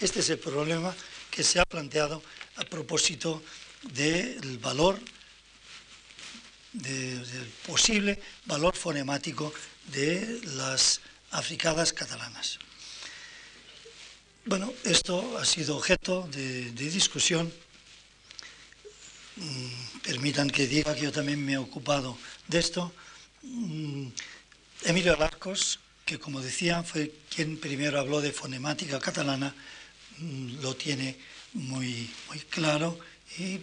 [0.00, 0.94] Este es el problema
[1.30, 2.22] que se ha planteado
[2.56, 3.42] a propósito
[3.92, 4.98] del valor,
[6.72, 9.52] del posible valor fonemático
[9.86, 12.58] de las africadas catalanas.
[14.44, 17.52] Bueno, esto ha sido objeto de, discusión.
[19.36, 22.92] Mm, permitan que diga que yo también me he ocupado de esto.
[23.42, 24.08] Mm,
[24.84, 29.54] Emilio Alarcos, que como decía fue quien primero habló de fonemática catalana,
[30.20, 31.16] Mm, lo tiene
[31.54, 32.98] muy, muy claro
[33.38, 33.60] y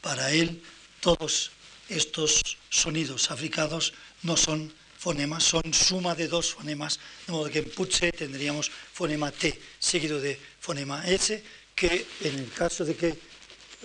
[0.00, 0.62] para él
[1.00, 1.50] todos
[1.88, 7.70] estos sonidos africados no son fonemas, son suma de dos fonemas, de modo que en
[7.70, 11.42] Putze tendríamos fonema T seguido de fonema S,
[11.74, 13.18] que en el caso de que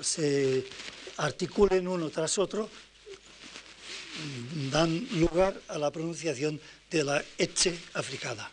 [0.01, 0.65] se
[1.17, 2.69] articulen uno tras otro,
[4.71, 8.49] dan lugar a la pronunciación de la Eche africada.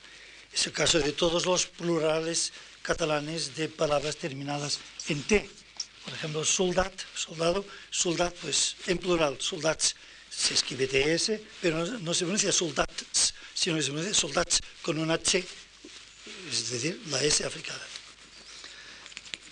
[0.53, 2.53] Es el caso de todos los plurales
[2.89, 4.81] catalanes de palabras terminadas
[5.13, 5.45] en T.
[6.05, 9.95] por ejemplo, soldat, soldado, soldat, pues en plural, soldats
[10.31, 15.21] se escribe TS, pero no, se pronuncia soldats, sino que se pronuncia soldats con una
[15.21, 15.45] H,
[16.51, 17.85] es decir, la S africana.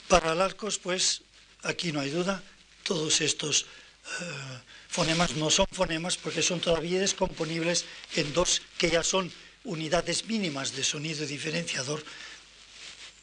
[0.09, 1.21] Para arcos, pues
[1.63, 2.43] aquí no hay duda,
[2.85, 9.03] todos estos eh, fonemas no son fonemas porque son todavía descomponibles en dos que ya
[9.03, 9.31] son
[9.65, 12.03] unidades mínimas de sonido diferenciador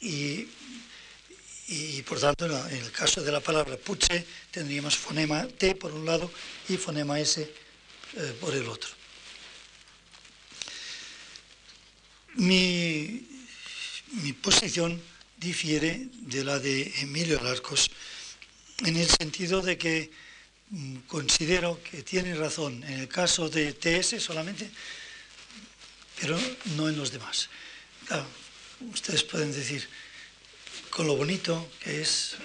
[0.04, 6.04] y, por tanto en el caso de la palabra puche tendríamos fonema T por un
[6.04, 6.30] lado
[6.68, 8.90] y fonema S eh, por el otro.
[12.36, 13.22] Mi,
[14.42, 15.00] posición
[15.38, 17.90] difiere de la de Emilio Larcos
[18.84, 20.10] en el sentido de que
[20.70, 24.70] mm, considero que tiene razón en el caso de TS solamente,
[26.20, 26.38] pero
[26.76, 27.48] no en los demás.
[28.92, 29.86] Ustedes pueden decir,
[30.90, 32.36] con lo bonito que es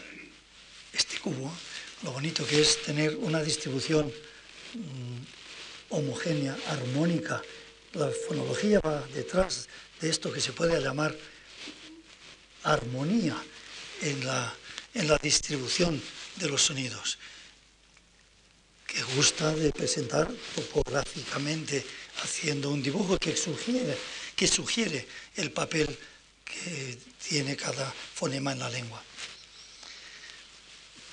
[0.94, 1.52] este cubo,
[2.04, 4.12] lo bonito que es tener una distribución
[4.74, 5.18] mm,
[5.90, 7.42] homogénea, armónica,
[7.94, 9.68] la fonología va detrás
[10.00, 11.16] de esto que se puede llamar
[12.64, 13.36] armonía
[14.02, 14.54] en la,
[14.94, 16.02] en la distribución
[16.38, 17.18] de los sonidos,
[18.86, 21.86] que gusta de presentar topográficamente,
[22.24, 23.98] haciendo un dibujo que sugiere,
[24.36, 25.88] que sugiere el papel
[26.50, 29.02] que tiene cada fonema en la lengua.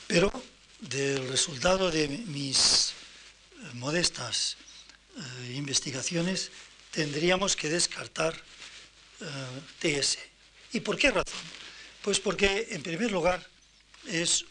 [0.07, 0.33] Pero
[0.81, 4.57] del resultado de mis eh, modestas
[5.17, 6.51] eh, investigaciones
[6.91, 8.35] tendríamos que descartar
[9.21, 10.19] eh, TS.
[10.73, 11.45] ¿Y por qué razón?
[12.03, 13.45] Pues porque, en primer lugar,
[14.07, 14.45] es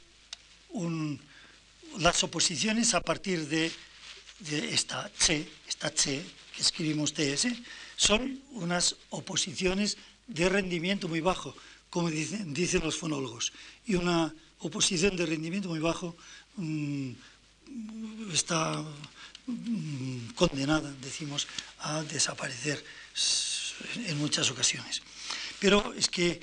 [1.99, 3.71] las oposiciones a partir de,
[4.73, 6.21] esta C, esta que
[6.59, 7.47] escribimos TS,
[7.95, 11.55] son unas oposiciones de rendimiento muy bajo,
[11.89, 13.53] como dicen, los fonólogos.
[13.85, 16.15] Y una oposición de rendimiento muy bajo
[16.57, 17.11] mm,
[18.33, 18.83] está
[19.47, 21.47] mm, condenada, decimos,
[21.79, 22.83] a desaparecer
[24.07, 25.01] en muchas ocasiones.
[25.59, 26.41] Pero es que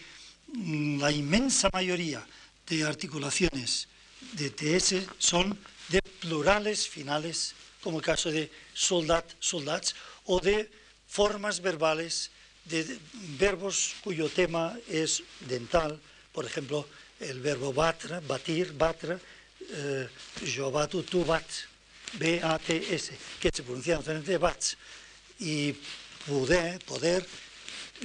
[0.55, 2.25] mm, la inmensa mayoría
[2.67, 3.89] de articulaciones
[4.33, 9.95] de TS son de plurales finales, como el caso de soldat, soldats,
[10.27, 10.71] o de
[11.07, 12.31] formas verbales
[12.65, 12.99] de
[13.39, 16.01] verbos cuyo tema es dental,
[16.33, 16.87] por ejemplo,
[17.21, 19.19] el verbo batre, batir, batre,
[19.71, 20.09] eh,
[20.45, 21.67] yo bato, tú bats,
[22.15, 24.77] B-A-T-S, que se pronuncia diferente bats,
[25.39, 25.75] y
[26.27, 27.27] poder, poder,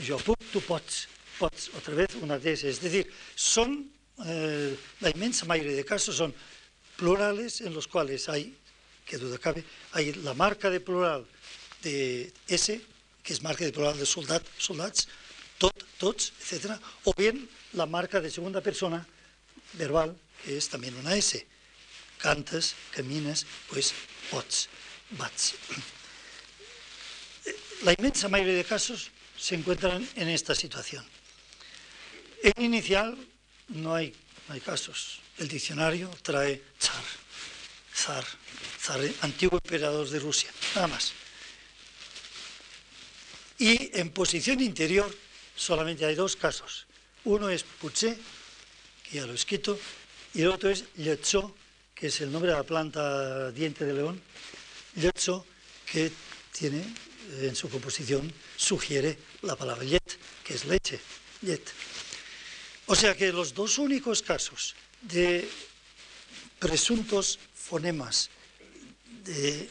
[0.05, 3.89] yo puc, tú pots, pots, otra vez una TS, es decir, son
[4.25, 6.33] eh, la inmensa mayoría de casos son
[6.95, 8.55] plurales en los cuales hay,
[9.05, 11.25] que duda cabe, hay la marca de plural
[11.83, 12.81] de S,
[13.27, 15.09] que es marca de plural de soldat, soldats,
[15.59, 16.79] tot, tots, etc.
[17.03, 19.03] O bien la marca de segunda persona
[19.73, 21.45] verbal, que es también una S.
[22.23, 23.91] Cantes, caminas, pues
[24.31, 24.69] pots,
[25.19, 25.55] bats.
[27.83, 31.05] La inmensa mayoría de casos se encuentran en esta situación.
[32.41, 33.17] En inicial,
[33.67, 34.15] no hay,
[34.47, 35.19] hay casos.
[35.37, 37.03] El diccionario trae zar,
[37.93, 38.25] zar,
[38.79, 41.11] zar, antiguo emperador de Rusia, nada más.
[43.57, 45.13] Y en posición interior
[45.55, 46.85] solamente hay dos casos.
[47.23, 48.17] Uno es Puché,
[49.03, 49.79] que ya lo he escrito,
[50.33, 51.55] y el otro es Lletzo,
[51.95, 54.21] que es el nombre de la planta diente de león.
[54.95, 55.45] Lletzo,
[55.91, 56.11] que
[56.51, 56.83] tiene
[57.41, 60.99] en su composición, sugiere la palabra yet, que es leche,
[61.41, 61.61] yet.
[62.85, 65.49] O sea que los dos únicos casos de
[66.59, 68.29] presuntos fonemas
[69.23, 69.69] de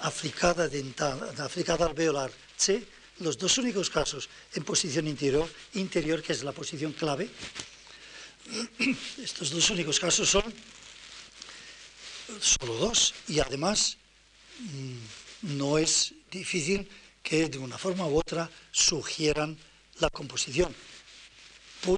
[0.00, 2.84] africada dental, de africada alveolar C,
[3.20, 7.28] los dos únicos casos en posición interior, interior, que es la posición clave,
[9.22, 10.44] estos dos únicos casos son
[12.40, 13.96] solo dos y además
[14.60, 16.88] mm, no es difícil
[17.22, 19.56] que de una forma u otra sugieran
[19.98, 20.74] la composición.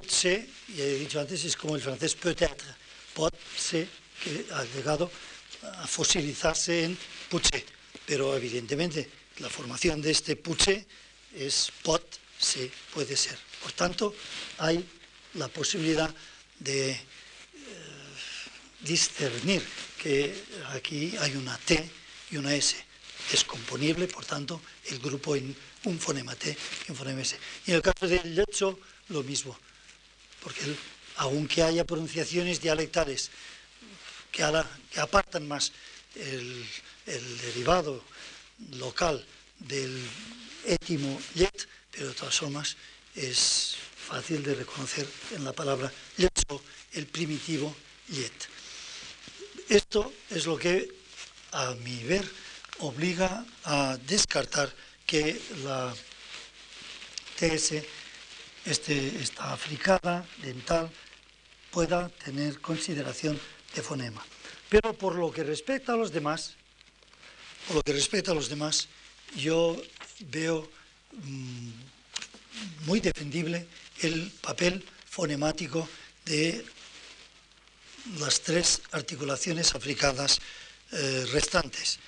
[0.07, 2.61] Ser, ya he dicho antes, es como el francés peut-être,
[3.13, 3.87] pot ser,
[4.21, 5.09] que ha llegado
[5.63, 7.65] a fosilizarse en puche,
[8.05, 10.85] pero evidentemente la formación de este puche
[11.35, 12.03] es pot
[12.37, 13.37] se puede ser.
[13.61, 14.15] Por tanto,
[14.57, 14.83] hay
[15.33, 16.13] la posibilidad
[16.59, 17.01] de eh,
[18.81, 19.61] discernir
[20.01, 20.33] que
[20.73, 21.89] aquí hay una T
[22.31, 22.75] y una S.
[23.31, 27.37] Es componible, por tanto, el grupo en un fonema T y un fonema S.
[27.65, 29.57] Y en el caso del lecho, lo mismo
[30.41, 30.61] porque
[31.17, 33.29] aunque haya pronunciaciones dialectales
[34.31, 35.71] que, apartan más
[36.15, 36.65] el,
[37.05, 38.03] derivado
[38.73, 39.25] local
[39.59, 40.05] del
[40.65, 42.75] étimo yet, pero de todas formas
[43.15, 43.75] es
[44.07, 46.61] fácil de reconocer en la palabra yecho
[46.93, 47.75] el primitivo
[48.09, 48.47] llet.
[49.69, 50.89] Esto es lo que,
[51.51, 52.25] a mi ver,
[52.79, 54.73] obliga a descartar
[55.05, 55.93] que la
[57.37, 57.83] TS,
[58.65, 60.89] este, esta africada dental,
[61.71, 63.39] pueda tener consideración
[63.75, 64.25] de fonema.
[64.69, 66.55] Pero por lo que respecta a los demás,
[67.67, 68.87] por lo que respecta a los demás,
[69.35, 69.79] yo
[70.19, 70.69] veo
[71.13, 71.69] mm,
[72.85, 73.65] muy defendible
[74.01, 75.87] el papel fonemático
[76.25, 76.65] de
[78.19, 80.39] las tres articulaciones africadas
[80.91, 81.99] eh, restantes,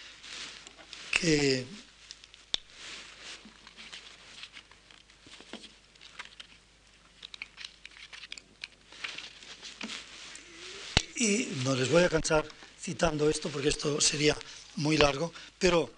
[11.15, 12.43] y no les voy a cansar
[12.80, 14.36] citando esto porque esto sería
[14.78, 15.93] muy largo, pero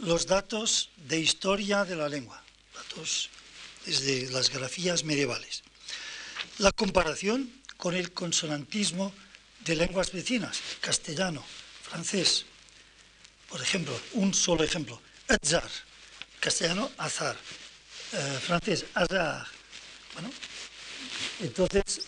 [0.00, 2.42] los datos de historia de la lengua,
[2.74, 3.30] datos
[3.84, 5.62] desde las grafías medievales.
[6.58, 9.12] La comparación con el consonantismo
[9.64, 11.44] de lenguas vecinas, castellano,
[11.82, 12.44] francés.
[13.48, 15.68] Por ejemplo, un solo ejemplo, azar,
[16.40, 17.36] castellano azar,
[18.12, 19.46] eh, francés azar.
[20.14, 20.30] Bueno,
[21.40, 22.00] entonces,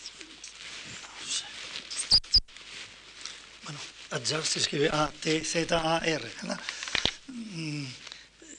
[3.63, 3.79] bueno,
[4.11, 6.31] azar se escribe A-T-Z-A-R.
[7.27, 7.85] Mm,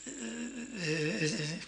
[0.06, 1.60] eh, eh,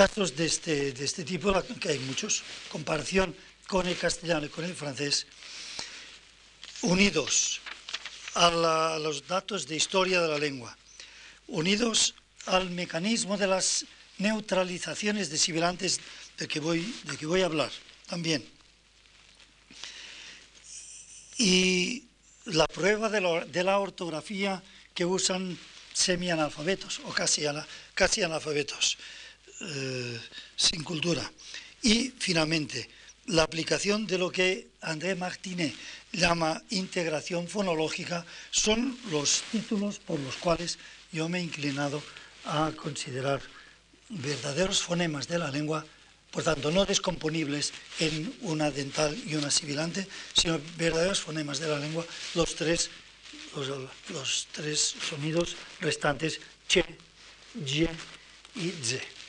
[0.00, 3.36] casos de este, de este tipo, que hay muchos, comparación
[3.68, 5.26] con el castellano y con el francés,
[6.80, 7.60] unidos
[8.32, 10.74] a, los datos de historia de la lengua,
[11.48, 12.14] unidos
[12.46, 13.84] al mecanismo de las
[14.16, 16.00] neutralizaciones de sibilantes
[16.38, 17.70] de que voy, de que voy a hablar
[18.08, 18.42] también.
[21.36, 22.04] Y
[22.46, 24.62] la prueba de la, ortografía
[24.94, 25.58] que usan
[25.92, 27.44] semianalfabetos o casi,
[27.92, 28.96] casi analfabetos,
[29.60, 30.20] eh,
[30.56, 31.30] sin cultura.
[31.82, 32.88] Y finalmente,
[33.26, 35.74] la aplicación de lo que André Martinet
[36.12, 40.78] llama integración fonológica son los títulos por los cuales
[41.12, 42.02] yo me he inclinado
[42.44, 43.40] a considerar
[44.08, 45.84] verdaderos fonemas de la lengua,
[46.30, 51.78] por tanto no descomponibles en una dental y una sibilante, sino verdaderos fonemas de la
[51.78, 52.90] lengua, los tres,
[53.54, 56.84] los, tres sonidos restantes, che,
[57.64, 57.88] ye
[58.56, 59.19] y ze.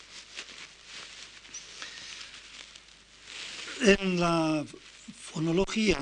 [3.82, 4.64] En la
[5.34, 5.98] fonología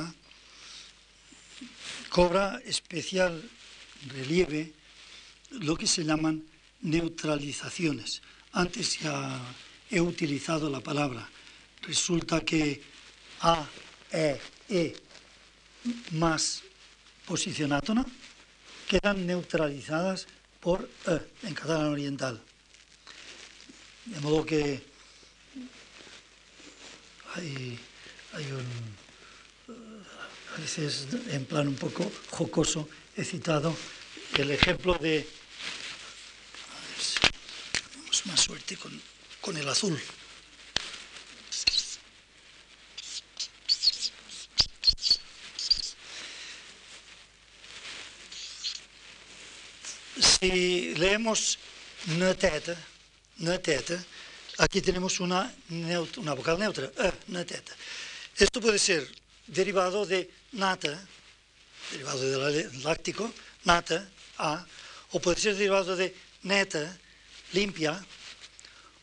[2.10, 3.42] cobra especial
[4.08, 4.74] relieve
[5.52, 6.44] lo que se llaman
[6.82, 8.22] neutralizaciones.
[8.52, 9.40] Antes ya
[9.90, 11.30] he utilizado la palabra.
[11.84, 12.84] Resulta que
[13.40, 13.66] A,
[14.12, 14.38] E,
[14.68, 14.94] E
[16.12, 16.64] más
[17.26, 18.06] posición átona
[18.90, 20.28] quedan neutralizadas
[20.60, 22.44] por E en catalán oriental.
[24.04, 24.89] De modo que
[27.36, 27.80] hay,
[28.34, 29.10] hay un
[30.56, 33.76] a veces en plan un poco jocoso, he citado
[34.38, 35.26] el ejemplo de...
[36.70, 37.20] A ver si
[37.92, 39.02] tenemos más suerte con,
[39.42, 40.00] con el azul.
[50.20, 51.60] Si leemos
[52.18, 52.76] neteta,
[53.38, 54.04] neteta,
[54.60, 55.52] aquí tenemos una,
[56.36, 57.74] vocal neutra, e, neteta.
[58.36, 59.08] Esto puede ser
[59.48, 61.00] derivado de nata,
[61.92, 62.20] derivado
[62.52, 63.32] del láctico,
[63.64, 64.66] nata, A,
[65.12, 66.98] o puede ser derivado de neta,
[67.52, 68.00] limpia,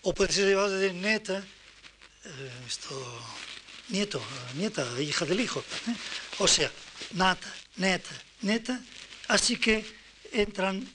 [0.02, 1.44] o puede ser derivado de neta,
[2.24, 2.96] eh, esto,
[3.88, 4.22] nieto,
[4.54, 5.60] nieta, hija del hijo.
[5.60, 5.96] ¿eh?
[6.38, 6.70] O sea,
[7.12, 8.80] nata, neta, neta,
[9.28, 9.84] así que
[10.32, 10.88] entran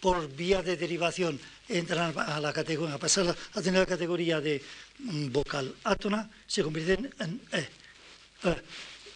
[0.00, 4.62] por vía de derivación, entran a la categoría, a pasar a tener la categoría de
[4.98, 7.68] mm, vocal átona, se convierten en E.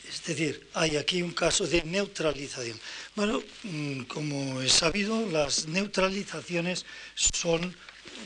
[0.09, 2.79] Es decir, hay aquí un caso de neutralización.
[3.15, 6.85] Bueno, mm, como es sabido, las neutralizaciones
[7.15, 7.77] son,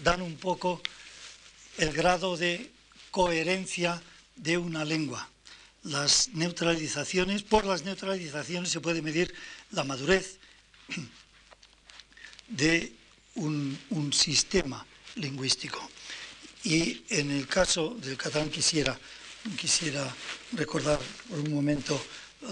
[0.03, 0.81] dan un poco
[1.77, 2.71] el grado de
[3.11, 4.03] coherencia
[4.37, 5.29] de una lengua.
[5.83, 9.35] Las neutralizaciones, por las neutralizaciones se puede medir
[9.71, 10.39] la madurez
[12.49, 12.93] de
[13.37, 14.85] un, sistema
[15.17, 15.89] lingüístico.
[16.63, 18.99] Y en el caso del catalán quisiera
[19.59, 20.15] quisiera
[20.53, 22.01] recordar por un momento
[22.43, 22.47] eh,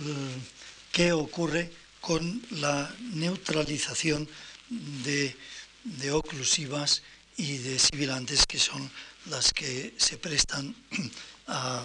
[0.93, 1.70] qué ocurre
[2.01, 4.28] con la neutralización
[4.68, 5.35] de,
[6.11, 7.03] oclusivas
[7.37, 8.91] y de sibilantes, que son
[9.26, 10.74] las que se prestan
[11.47, 11.85] a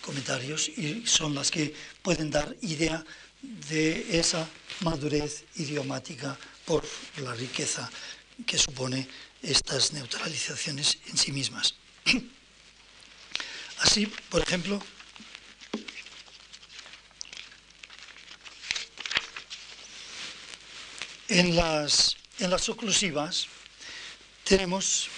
[0.00, 3.04] comentarios y son las que pueden dar idea
[3.42, 4.48] de esa
[4.80, 6.84] madurez idiomática por
[7.22, 7.90] la riqueza
[8.46, 9.08] que supone
[9.42, 11.74] estas neutralizaciones en sí mismas.
[13.80, 14.82] Así, por ejemplo,
[21.28, 23.46] en las, en las oclusivas
[24.44, 25.08] tenemos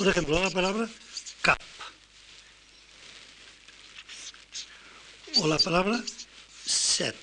[0.00, 0.88] Por ejemplo, la palabra
[1.42, 1.60] cap.
[5.36, 6.00] O la palabra
[6.64, 7.14] set.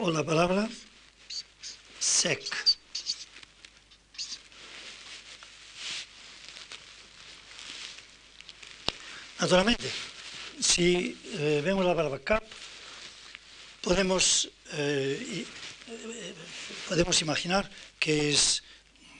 [0.00, 0.68] O la palabra
[2.00, 2.42] sec.
[9.38, 9.88] Naturalmente,
[10.60, 12.42] si eh, vemos la palabra cap,
[13.80, 15.46] podemos, eh,
[15.86, 16.34] eh,
[16.88, 17.70] podemos imaginar
[18.00, 18.64] que es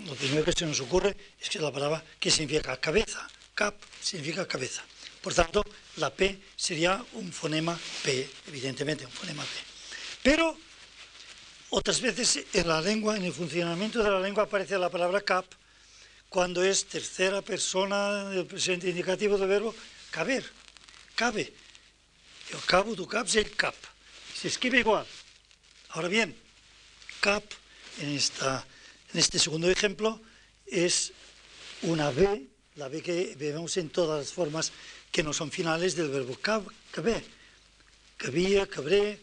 [0.07, 4.47] lo primero que se nos ocurre es que la palabra que significa cabeza, cap significa
[4.47, 4.83] cabeza.
[5.21, 5.65] Por tanto,
[5.97, 9.51] la P sería un fonema P, evidentemente, un fonema P.
[10.23, 10.57] Pero
[11.71, 15.45] otras veces en la lengua, en el funcionamiento de la lengua aparece la palabra cap
[16.29, 19.75] cuando es tercera persona del presente indicativo del verbo
[20.11, 20.45] caber,
[21.15, 21.53] cabe.
[22.51, 23.75] Yo cabo, tu caps, el cap.
[24.35, 25.07] Se escribe igual.
[25.91, 26.37] Ahora bien,
[27.21, 27.45] cap
[28.01, 28.65] en esta
[29.13, 30.21] en este segundo ejemplo
[30.67, 31.13] es
[31.83, 32.47] una B,
[32.77, 34.73] la B que vemos en todas las formas
[35.11, 36.37] que no son finales del verbo
[36.91, 37.25] caber,
[38.17, 39.19] cabía, cabré.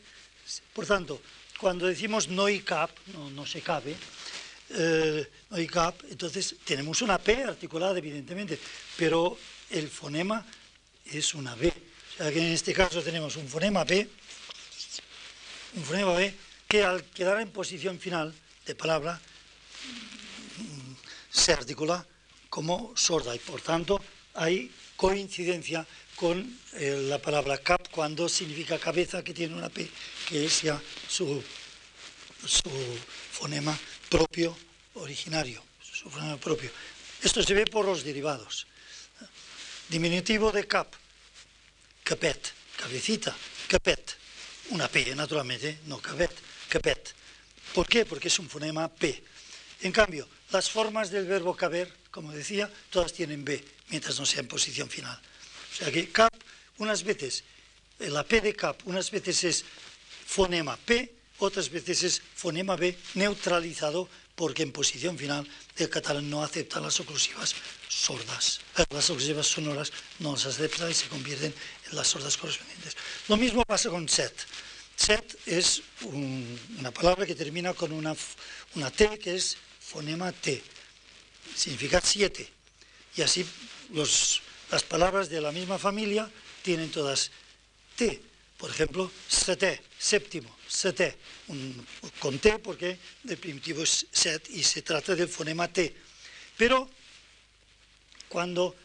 [0.74, 1.22] Por tanto,
[1.60, 2.92] cuando decimos no y cap,
[3.34, 3.96] no, se cabe,
[4.72, 8.60] eh, no y cap, entonces tenemos una P articulada, evidentemente,
[8.98, 9.38] pero
[9.70, 10.46] el fonema
[11.06, 11.68] es una B.
[11.68, 14.10] O sea que en este caso tenemos un fonema B,
[15.76, 16.34] un fonema B,
[16.68, 18.34] que al quedar en posición final
[18.66, 19.22] de palabra,
[21.32, 22.06] se articula
[22.50, 24.02] como sorda y por tanto
[24.34, 29.88] hay coincidencia con eh, la palabra cap cuando significa cabeza que tiene una P
[30.28, 31.44] que es ya su,
[32.46, 32.70] su
[33.32, 33.78] fonema
[34.10, 34.58] propio
[34.96, 36.72] originario, su fonema propio.
[37.22, 38.68] Esto se ve por los derivados.
[39.90, 40.92] Diminutivo de cap,
[42.04, 43.36] capet, cabecita,
[43.68, 44.16] capet,
[44.70, 46.32] una P naturalmente, no capet,
[46.68, 47.14] capet.
[47.74, 48.06] ¿Por qué?
[48.06, 49.24] Porque es un fonema P.
[49.82, 54.42] En cambio, las formas del verbo caber, como decía, todas tienen B, mientras no sea
[54.42, 55.20] en posición final.
[55.72, 56.34] O sea que cap,
[56.78, 57.44] unas veces,
[58.00, 59.66] eh, la P de cap, unas veces es
[60.26, 65.48] fonema P, otras veces es fonema B neutralizado porque en posición final
[65.78, 67.56] el catalán no acepta las oclusivas
[67.90, 68.62] sordas.
[68.78, 71.54] Eh, las oclusivas sonoras no las acepta y se convierten
[71.90, 72.96] en las sordas correspondientes.
[73.28, 74.34] Lo mismo pasa con set.
[74.96, 78.16] Set es una palabra que termina con una,
[78.76, 79.58] una T que es
[79.88, 80.62] fonema T,
[81.56, 82.48] significa siete.
[83.16, 83.46] Y así
[84.70, 86.30] las palabras de la misma familia
[86.62, 87.32] tienen todas
[87.96, 88.22] T.
[88.58, 91.16] Por ejemplo, sete, séptimo, sete,
[92.20, 95.96] con T porque el primitivo es set y se trata del fonema T.
[96.58, 96.90] Pero
[98.28, 98.76] cuando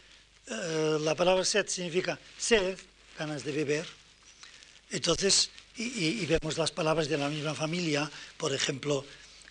[0.47, 2.77] eh, la palabra set significa sed,
[3.17, 3.87] ganas de beber,
[4.91, 9.03] entonces, y, y, vemos las palabras de la misma familia, por ejemplo,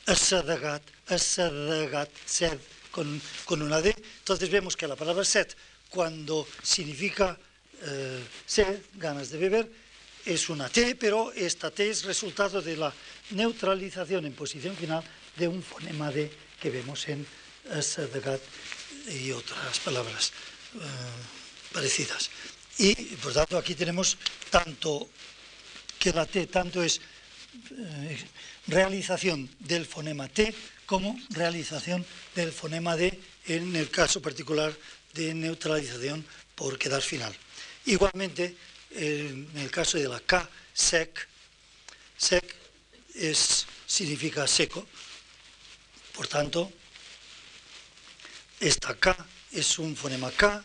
[0.07, 2.59] asadagat, asadagat, sed,
[2.91, 3.95] con, con, una D.
[4.19, 5.57] Entonces vemos que la palabra set,
[5.91, 7.39] cuando significa
[7.83, 9.71] eh, sed, ganas de beber,
[10.25, 12.93] es una T, pero esta T es resultado de la
[13.31, 15.03] neutralización en posición final
[15.37, 16.31] de un fonema D
[16.61, 17.27] que vemos en
[17.71, 18.41] asadagat
[19.09, 20.33] y otras palabras
[20.75, 20.79] eh,
[21.73, 22.31] parecidas.
[22.79, 24.17] Y por tanto aquí tenemos
[24.51, 25.09] tanto
[25.99, 27.01] que la T tanto es
[27.79, 28.19] eh,
[28.67, 30.55] realización del fonema T
[30.87, 34.73] como realización del fonema D en el caso particular
[35.15, 36.25] de neutralización
[36.55, 37.35] por quedar final.
[37.87, 38.57] Igualmente,
[38.91, 41.29] en el caso de la K, sec,
[42.17, 42.55] sec
[43.15, 44.87] es, significa seco,
[46.15, 46.73] por tanto,
[48.61, 49.17] esta K
[49.53, 50.65] es un fonema K,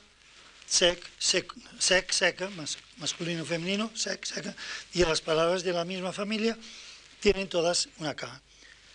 [0.67, 2.49] sec, sec, sec seca,
[2.97, 4.55] masculino femenino, sec, seca,
[4.93, 6.57] y las palabras de la misma familia
[7.19, 8.41] tienen todas una K.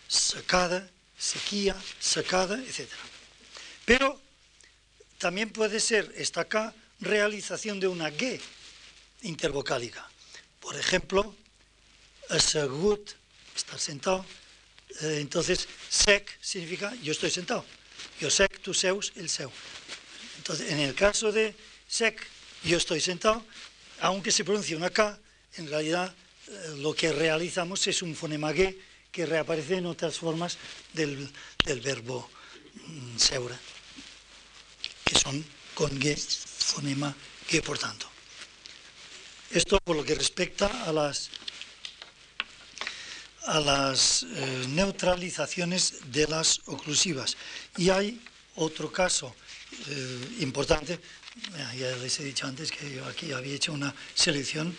[0.07, 2.89] Secada, sequía, secada, etc.
[3.85, 4.20] Pero
[5.18, 8.41] también puede ser esta K realización de una G
[9.23, 10.09] intervocálica.
[10.61, 11.35] Por ejemplo,
[12.29, 13.12] asegut,
[13.57, 14.25] estar sentado.
[15.01, 17.64] Eh, entonces, sec significa yo estoy sentado.
[18.20, 19.51] Yo sec, tú seus, el seu.
[20.43, 21.55] Entonces, en el caso de
[21.86, 22.20] sec,
[22.64, 23.47] yo estoy sentado,
[24.01, 25.16] aunque se pronuncie una K,
[25.55, 26.12] en realidad
[26.49, 28.76] eh, lo que realizamos es un fonema G
[29.12, 30.59] que reaparece en otras formas
[30.95, 31.30] del,
[31.80, 32.28] verbo
[32.74, 33.57] mm, seura,
[35.05, 37.14] que son con G, fonema
[37.49, 38.11] G, por tanto.
[39.53, 41.30] Esto por lo que respecta a las,
[43.45, 47.36] a las eh, neutralizaciones de las oclusivas.
[47.76, 48.20] Y hay
[48.57, 49.36] otro caso
[49.89, 50.99] eh, importante,
[51.79, 54.75] ya les he dicho antes que yo aquí había hecho una selección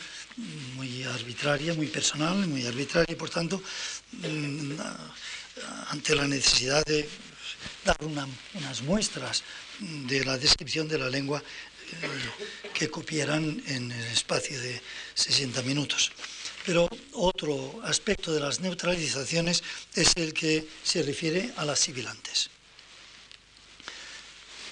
[0.75, 3.61] muy arbitraria, muy personal, muy arbitraria y por tanto,
[4.11, 4.79] mm,
[5.89, 7.07] ante la necesidad de
[7.85, 9.43] dar unas muestras
[9.79, 12.07] de la descripción de la lengua eh,
[12.73, 14.81] que cupieran en el espacio de
[15.13, 16.11] 60 minutos.
[16.65, 19.63] Pero otro aspecto de las neutralizaciones
[19.95, 22.49] es el que se refiere a las sibilantes.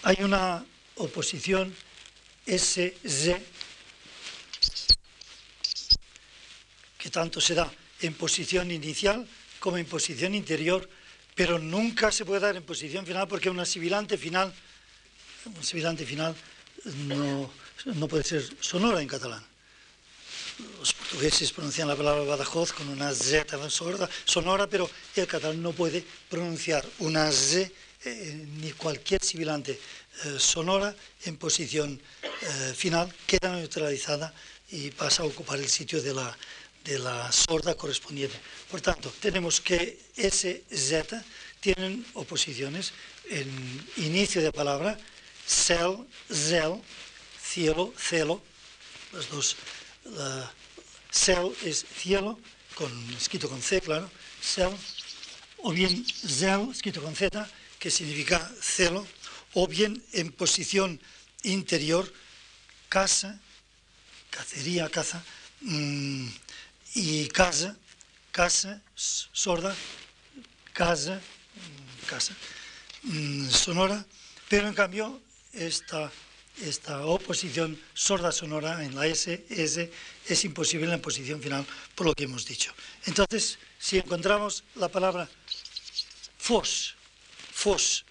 [0.04, 1.76] Hay una oposición
[2.48, 3.38] SZ
[6.98, 7.72] que tanto se da
[8.02, 9.28] en posición inicial
[9.60, 10.90] como en posición interior,
[11.36, 14.52] pero nunca se puede dar en posición final porque una sibilante final,
[15.46, 16.36] un sibilante final
[17.06, 17.52] no,
[17.86, 19.46] no puede ser sonora en catalán.
[20.80, 23.46] Los portugueses pronuncian la palabra Badajoz con una Z
[24.26, 27.72] sonora, pero el catalán no puede pronunciar una Z
[28.04, 30.96] eh, ni cualquier sibilante eh, sonora
[31.26, 32.02] en posición
[32.42, 34.34] eh, final, queda neutralizada
[34.70, 36.36] y pasa a ocupar el sitio de la,
[36.84, 38.40] de la sorda correspondiente.
[38.70, 41.24] Por tanto, tenemos que S, Z
[41.60, 42.94] tienen oposiciones
[43.30, 43.48] en
[43.98, 44.98] inicio de palabra,
[45.46, 46.82] cel, zel,
[47.40, 48.42] cielo, celo,
[49.14, 49.56] las dos
[51.12, 52.40] cel es cielo,
[52.74, 54.10] con, escrito con C, claro,
[54.42, 54.72] cel,
[55.58, 57.48] o bien zel, escrito con Z,
[57.82, 59.08] que significa celo,
[59.58, 61.02] o bien en posición
[61.42, 62.06] interior,
[62.90, 63.42] casa,
[64.30, 65.26] cacería, caza,
[65.62, 66.28] mm,
[66.94, 67.76] y casa,
[68.32, 69.76] casa, sorda,
[70.74, 72.34] casa, mm, casa,
[73.02, 74.06] mm, sonora,
[74.48, 75.20] pero en cambio
[75.52, 76.12] esta
[76.62, 79.92] esta oposición sorda sonora en la S, S
[80.28, 81.66] es imposible en la posición final
[81.96, 82.72] por lo que hemos dicho.
[83.06, 85.28] Entonces, si encontramos la palabra
[86.38, 86.96] fos,
[87.62, 88.04] fos,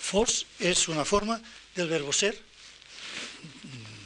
[0.00, 1.42] fos es una forma
[1.74, 2.38] del verbo ser,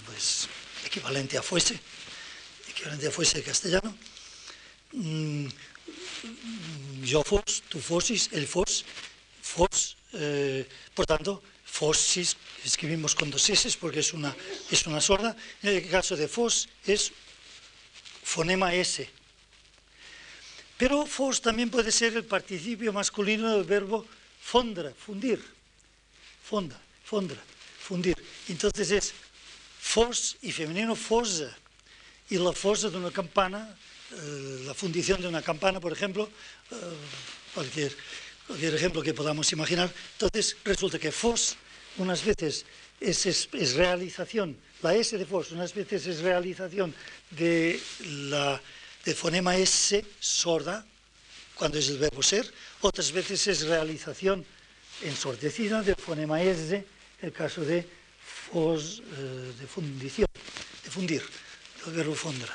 [0.06, 0.48] pues
[0.86, 1.78] equivalente a fuese,
[2.70, 3.94] equivalente a fuese castellano.
[4.92, 5.48] Mm,
[7.02, 8.86] yo fos, tú fosis, el fos,
[9.42, 14.34] fos eh, por tanto, fossis escribimos con dos S porque es una,
[14.70, 15.36] es una sorda.
[15.62, 17.12] En el caso de fos es
[18.24, 19.25] fonema S.
[20.76, 24.06] Pero fos también puede ser el participio masculino del verbo
[24.40, 25.42] fondra, fundir.
[26.44, 27.42] Fonda, fondra,
[27.80, 28.16] fundir.
[28.48, 29.14] Entonces es
[29.80, 31.56] fos y femenino fosa.
[32.28, 33.74] Y la fosa de una campana,
[34.12, 36.28] eh, la fundición de una campana, por ejemplo,
[36.70, 36.74] eh,
[37.54, 37.96] cualquier
[38.46, 39.90] cualquier ejemplo que podamos imaginar.
[40.12, 41.56] Entonces resulta que FOS
[41.98, 42.64] unas veces
[43.00, 46.94] es, realización, la S de FOS unas veces es realización
[47.30, 47.80] de
[48.30, 48.60] la
[49.06, 50.84] de fonema S sorda,
[51.54, 54.44] cuando es el verbo ser, otras veces es realización
[55.02, 56.84] ensordecida del fonema S,
[57.22, 57.86] el caso de
[58.50, 60.26] FOS eh, de fundición,
[60.82, 61.22] de fundir,
[61.84, 62.52] del verbo fondra.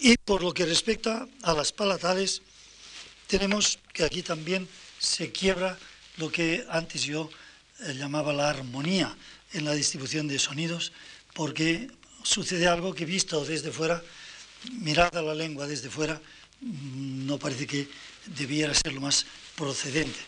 [0.00, 2.40] Y por lo que respecta a las palatales,
[3.26, 4.66] tenemos que aquí también
[4.98, 5.76] se quiebra
[6.16, 7.28] lo que antes yo
[7.80, 9.14] eh, llamaba la armonía
[9.52, 10.92] en la distribución de sonidos,
[11.34, 11.90] porque
[12.22, 14.02] sucede algo que visto desde fuera,
[14.72, 16.20] mirada la lengua desde fuera,
[16.60, 17.88] mm, no parece que
[18.26, 19.26] debiera ser lo más
[19.56, 20.18] procedente.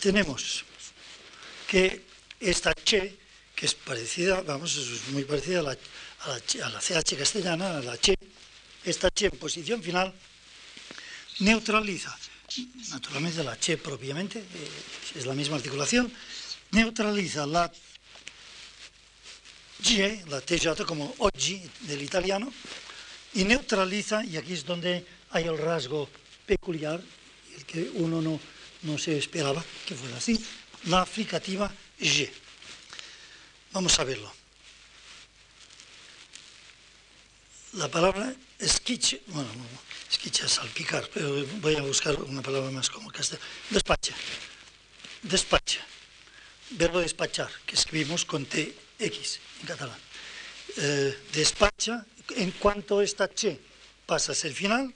[0.00, 0.64] Tenemos
[1.66, 2.04] que
[2.40, 7.78] esta che que es parecida, vamos, es muy parecida a la, a la, CH castellana,
[7.78, 8.14] a la Che.
[8.84, 10.12] Esta Che en posición final
[11.40, 12.16] neutraliza,
[12.90, 16.12] naturalmente la Che propiamente, eh, es la misma articulación,
[16.72, 17.70] neutraliza la
[19.82, 22.52] G, la TJ como oggi del italiano,
[23.34, 26.08] y neutraliza, y aquí es donde hay el rasgo
[26.46, 27.02] peculiar,
[27.56, 28.40] el que uno no,
[28.82, 30.42] no se esperaba que fuera así,
[30.84, 31.70] la fricativa
[32.00, 32.30] G.
[33.72, 34.35] Vamos a verlo.
[37.76, 39.50] La palabra esquiche, bueno,
[40.10, 43.46] esquiche es salpicar, pero voy a buscar una palabra más como castellano.
[43.68, 44.14] Despacha.
[45.20, 45.86] Despacha.
[46.70, 49.98] Verbo despachar, que escribimos con TX en catalán.
[50.78, 53.60] Eh, despacha, en cuanto esta che
[54.06, 54.92] pasa a ser final,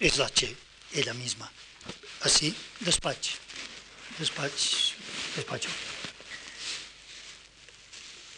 [0.00, 0.56] es la che,
[0.92, 1.50] ella misma.
[2.22, 3.38] Así, despache.
[4.18, 4.68] Despacho.
[5.36, 5.68] Despacho.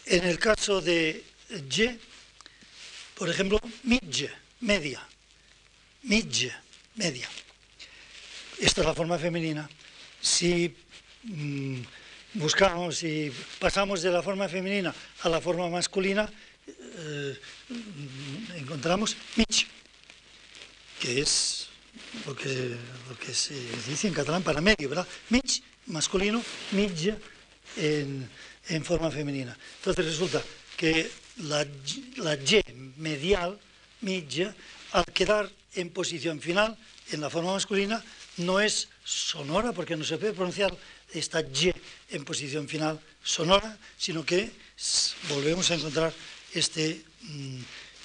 [0.04, 2.13] En el caso de Y,
[3.16, 5.06] por ejemplo, midge, media.
[6.02, 6.52] Midge,
[6.96, 7.28] media.
[8.60, 9.68] esta es la forma femenina.
[10.20, 10.74] Si
[11.22, 11.80] mm,
[12.34, 16.30] buscamos y pasamos de la forma femenina a la forma masculina,
[16.66, 17.38] eh,
[18.56, 19.66] encontramos Mich,
[21.00, 21.68] que es
[22.26, 22.76] lo que,
[23.08, 23.54] lo que se
[23.88, 25.06] dice en catalán para medio, ¿verdad?
[25.30, 26.42] Mich, masculino,
[26.72, 27.14] Mich
[27.76, 28.28] en,
[28.68, 29.56] en forma femenina.
[29.78, 30.42] Entonces resulta
[30.76, 31.66] que la,
[32.16, 32.62] la Y
[32.96, 33.58] medial,
[34.00, 34.46] Mich,
[34.92, 36.76] al quedar en posición final,
[37.10, 38.02] en la forma masculina,
[38.38, 40.74] no es sonora, porque no se puede pronunciar
[41.12, 41.72] esta Y
[42.10, 44.50] en posición final sonora, sino que
[45.28, 46.12] volvemos a encontrar
[46.52, 47.58] este, mm,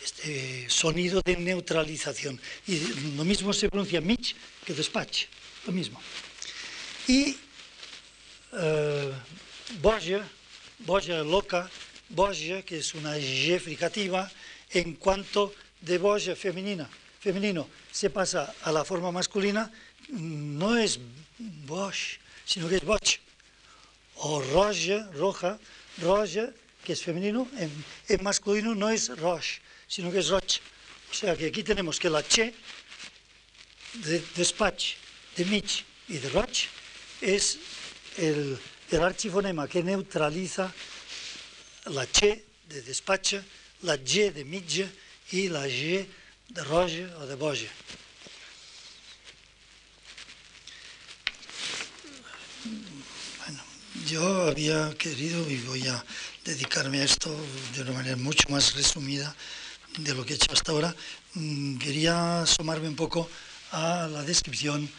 [0.03, 2.39] este sonido de neutralización.
[2.67, 2.79] Y
[3.15, 5.25] lo mismo se pronuncia Mitch que despatch,
[5.65, 6.01] lo mismo.
[7.07, 7.35] Y
[8.53, 9.11] uh,
[9.81, 11.69] boja, loca,
[12.09, 14.29] boja, que es una Y fricativa,
[14.71, 16.89] en cuanto de boja femenina,
[17.19, 19.71] femenino se pasa a la forma masculina,
[20.09, 20.99] no es
[21.65, 23.19] bosch, sino que es boch.
[24.21, 25.59] O roja, roja,
[26.01, 26.49] roja,
[26.83, 30.59] que es femenino, en, masculino no es roche, sino que es roch.
[31.11, 32.53] O sea que aquí tenemos que la che
[33.93, 34.95] de despach,
[35.35, 36.67] de mich y de roch
[37.21, 37.57] es
[38.17, 38.57] el,
[38.91, 40.71] el archifonema que neutraliza
[41.85, 43.43] la che de despacha,
[43.81, 44.87] la y de mitja
[45.31, 46.05] y la g
[46.49, 47.69] de roja o de boja.
[54.05, 56.03] Yo había querido y voy a
[56.43, 57.29] dedicarme a esto
[57.75, 59.35] de una manera mucho más resumida
[59.97, 60.95] de lo que he hecho hasta ahora.
[61.35, 63.29] Mm, quería asomarme un poco
[63.71, 64.89] a la descripción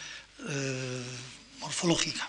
[0.49, 1.03] eh,
[1.59, 2.29] morfológica.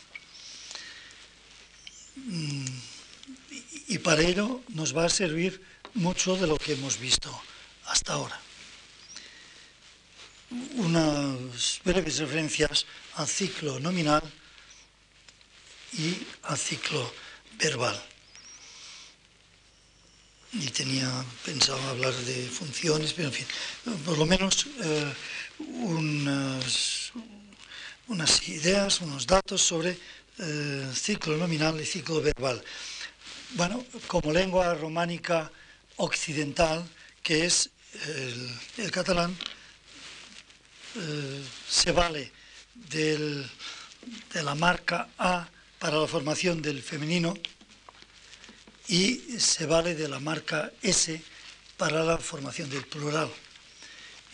[3.91, 5.61] Y para ello nos va a servir
[5.95, 7.29] mucho de lo que hemos visto
[7.87, 8.39] hasta ahora.
[10.75, 12.85] Unas breves referencias
[13.15, 14.23] al ciclo nominal
[15.91, 17.13] y al ciclo
[17.59, 18.01] verbal.
[20.53, 21.11] Y tenía
[21.43, 23.47] pensado hablar de funciones, pero en fin,
[24.05, 25.13] por lo menos eh,
[25.59, 27.11] unas,
[28.07, 29.97] unas, ideas, unos datos sobre
[30.39, 32.63] eh, ciclo nominal y ciclo verbal.
[33.53, 35.51] Bueno, como lengua románica
[35.97, 36.87] occidental,
[37.21, 37.69] que es
[38.77, 39.35] el, catalán,
[40.95, 42.31] eh, se vale
[42.89, 43.45] de
[44.41, 45.49] la marca A
[45.79, 47.33] para la formación del femenino
[48.87, 51.21] y se vale de la marca S
[51.75, 53.29] para la formación del plural.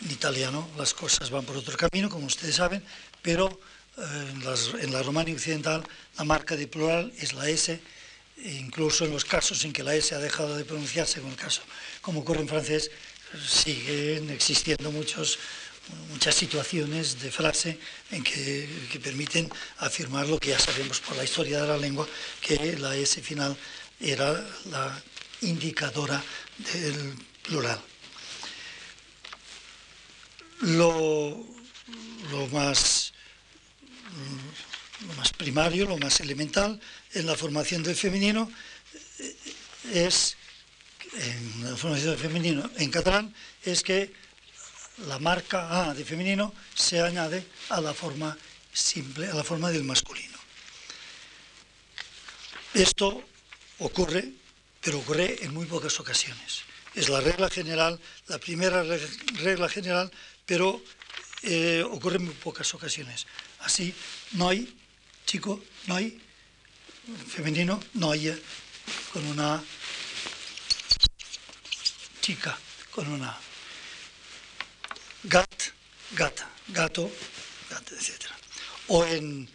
[0.06, 2.84] En italiano las cosas van por otro camino, como ustedes saben,
[3.24, 3.60] pero
[3.98, 4.34] eh,
[4.82, 5.84] en, la románica occidental
[6.20, 7.82] la marca de plural es la S,
[8.44, 11.62] incluso en los casos en que la S ha dejado de pronunciarse, como el caso,
[12.02, 12.92] como ocurre en francés,
[13.48, 15.38] siguen existiendo muchas
[16.32, 17.80] situaciones de frase
[18.12, 18.68] en que,
[19.04, 22.08] permiten afirmar lo que ya sabemos por la historia de la lengua,
[22.42, 23.56] que la S final
[24.00, 24.32] era
[24.72, 25.02] la
[25.42, 26.22] indicadora
[26.58, 27.14] del
[27.44, 27.80] plural.
[30.62, 31.46] Lo,
[32.52, 33.14] más,
[35.06, 36.80] lo más primario, lo más elemental
[37.14, 38.52] en la formación del femenino
[39.94, 40.36] es,
[41.14, 43.34] en la formación del femenino en catalán,
[43.64, 44.12] es que
[45.06, 48.36] la marca A de femenino se añade a la forma
[48.74, 50.38] simple, a la forma del masculino.
[52.74, 53.24] Esto
[53.80, 54.32] ocurre,
[54.82, 56.62] pero ocurre en muy pocas ocasiones.
[56.96, 60.12] Es la regla general, la primera regla general,
[60.46, 60.82] pero
[61.44, 63.28] eh, ocurre en muy pocas ocasiones.
[63.60, 63.94] Así,
[64.34, 64.77] no hay
[65.28, 66.18] chico, no hay
[67.28, 68.42] femenino, no hay
[69.12, 69.62] con una
[72.22, 72.58] chica,
[72.92, 73.38] con una
[75.24, 75.64] gat,
[76.12, 77.12] gata, gato,
[77.70, 78.24] gata, etc.
[78.88, 79.50] O en,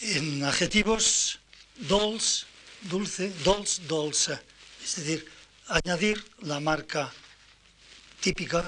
[0.00, 1.38] en adjetivos
[1.76, 2.46] dols,
[2.80, 4.40] dulce, dols, dolce.
[4.82, 5.30] Es decir,
[5.68, 7.12] añadir la marca
[8.20, 8.62] típica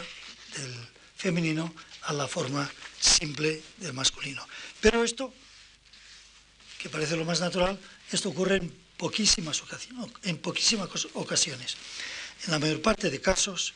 [0.55, 0.75] del
[1.17, 1.73] femenino
[2.03, 2.71] a la forma
[3.01, 4.47] simple del masculino.
[4.81, 5.33] Pero esto,
[6.79, 7.79] que parece lo más natural,
[8.11, 10.11] esto ocurre en poquísimas ocasiones.
[10.23, 11.77] En poquísimas ocasiones.
[12.47, 13.75] En la mayor parte de casos,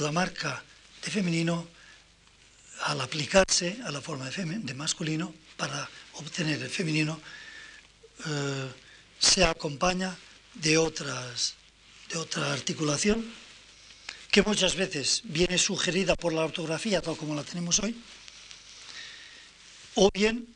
[0.00, 0.62] la marca
[1.04, 1.68] de femenino,
[2.84, 7.20] al aplicarse a la forma de, masculino, para obtener el femenino,
[8.26, 8.68] eh,
[9.18, 10.16] se acompaña
[10.54, 11.54] de, otras,
[12.10, 13.24] de otra articulación
[14.30, 17.94] que muchas veces viene sugerida por la ortografía tal como la tenemos hoy,
[19.94, 20.51] o bien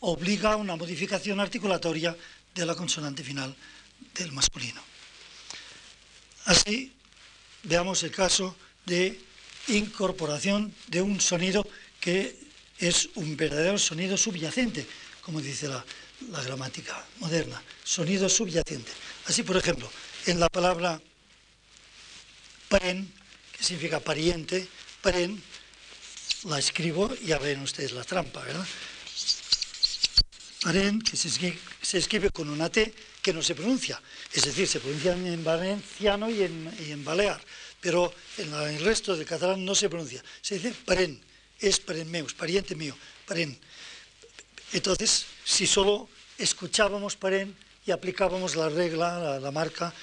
[0.00, 2.16] obliga a una modificación articulatoria
[2.54, 3.54] de la consonante final
[4.14, 4.80] del masculino.
[6.46, 6.92] Así,
[7.64, 8.56] veamos el caso
[8.86, 9.20] de
[9.68, 11.66] incorporación de un sonido
[12.00, 12.38] que
[12.78, 14.86] es un verdadero sonido subyacente,
[15.22, 15.84] como dice la,
[16.42, 18.92] gramática moderna, sonido subyacente.
[19.26, 19.90] Así, por ejemplo,
[20.26, 21.00] en la palabra
[22.68, 23.12] paren,
[23.52, 24.66] que significa pariente,
[25.02, 25.42] paren,
[26.44, 28.66] la escribo, ya ven ustedes la trampa, ¿verdad?
[30.66, 32.92] Paren, que se escribe, con una T
[33.22, 34.02] que no se pronuncia,
[34.34, 37.40] es decir, se pronuncia en valenciano y en, balear,
[37.80, 41.22] pero en, el resto del catalán no se pronuncia, se dice paren,
[41.60, 42.98] es paren meus, pariente mío,
[43.28, 43.56] paren.
[44.72, 47.54] Entonces, si solo escuchábamos paren
[47.86, 49.94] y aplicábamos la regla, la, marca,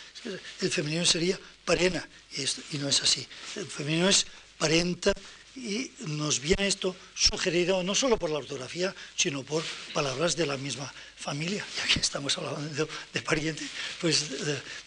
[0.61, 2.07] el femenino sería parena,
[2.37, 2.43] y,
[2.73, 3.27] y no es así.
[3.57, 4.25] El femenino es
[4.57, 5.11] parenta
[5.55, 10.57] y nos viene esto sugerido no solo por la ortografía, sino por palabras de la
[10.57, 13.63] misma familia, ya que estamos hablando de, pariente,
[14.01, 14.25] pues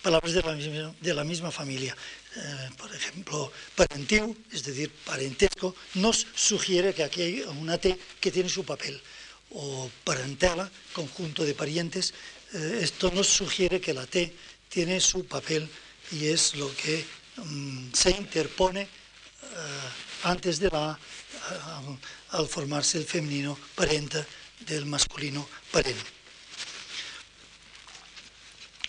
[0.02, 1.96] palabras de la misma, de la misma familia.
[2.36, 8.30] Eh, por ejemplo, parentiu, es decir, parentesco, nos sugiere que aquí hay una T que
[8.30, 9.00] tiene su papel.
[9.50, 12.12] O parentela, conjunto de parientes,
[12.52, 14.34] eh, esto nos sugiere que la T
[14.68, 15.68] tiene su papel
[16.12, 17.04] y es lo que
[17.36, 18.86] mm, se interpone eh,
[20.24, 20.98] antes de la,
[22.30, 24.24] al formarse el femenino parenta
[24.60, 25.98] del masculino parent.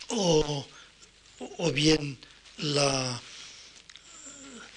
[0.10, 0.66] O,
[1.40, 2.18] o bien
[2.58, 3.22] la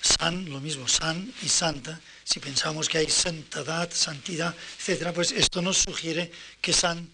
[0.01, 4.55] san, lo mismo, san y santa, si pensamos que hay santidad, santidad,
[4.87, 6.31] etc., pues esto nos sugiere
[6.61, 7.09] que san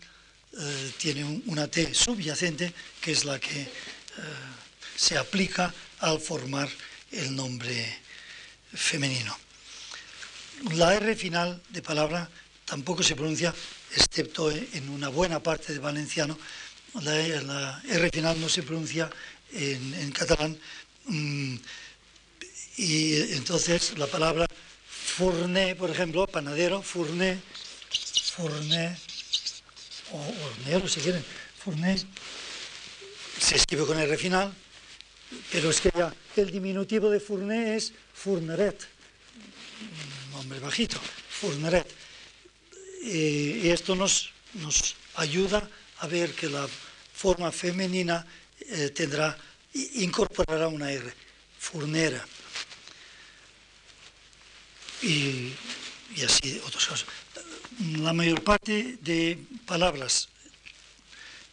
[0.59, 3.68] eh, tiene una T subyacente, que es la que eh,
[4.97, 6.68] se aplica al formar
[7.12, 8.05] el nombre
[8.77, 9.37] femenino.
[10.74, 12.29] La R final de palabra
[12.64, 13.55] tampoco se pronuncia,
[13.95, 16.39] excepto en una buena parte de valenciano,
[17.03, 19.11] la, R final no se pronuncia
[19.53, 20.59] en, catalán.
[21.07, 21.57] Mm,
[22.79, 24.47] y entonces la palabra
[24.89, 27.39] fourné, por ejemplo, panadero, fourné,
[28.35, 28.97] fourné,
[30.12, 31.24] o hornero si quieren,
[31.59, 31.97] fourné,
[33.39, 34.53] se escribe con R final,
[35.51, 38.87] pero es que ya el diminutivo de fourné es fourneret,
[40.33, 41.87] nombre bajito, fourneret.
[43.03, 45.68] Y, esto nos, nos ayuda
[45.99, 46.66] a ver que la
[47.14, 48.27] forma femenina
[48.61, 49.37] eh, tendrá,
[49.95, 51.12] incorporará una R,
[51.59, 52.24] fournera
[55.03, 55.53] y,
[56.24, 57.07] así otros casos.
[57.99, 60.29] La mayor parte de palabras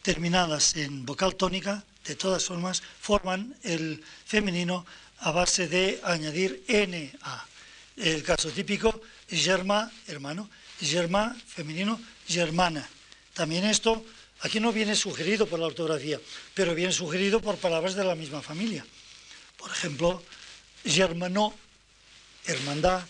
[0.02, 4.86] terminadas en vocal tónica, de todas formas, forman el femenino
[5.20, 7.46] a base de añadir NA.
[7.98, 10.50] El caso típico, germá, hermano,
[10.82, 12.88] germá, femenino, germana.
[13.34, 14.06] También esto,
[14.42, 16.20] aquí no viene sugerido por la ortografía,
[16.54, 18.86] pero viene sugerido por palabras de la misma familia.
[19.58, 20.24] Por ejemplo,
[20.84, 21.54] germanó,
[22.46, 23.04] hermandad,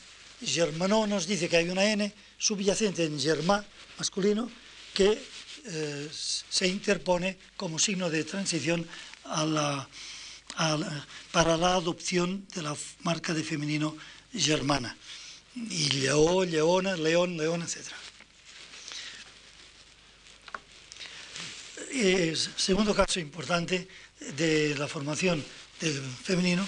[0.45, 3.63] Germanó nos dice que hay una N subyacente en germá
[3.97, 4.49] masculino
[4.93, 5.17] que
[5.65, 8.87] eh, se interpone como signo de transición
[11.31, 13.95] para la adopción de la marca de femenino
[14.33, 14.95] germana.
[15.55, 17.87] Y leó, leona, león, león, etc.
[22.57, 23.87] segundo caso importante
[24.35, 25.43] de la formación
[25.79, 26.67] del femenino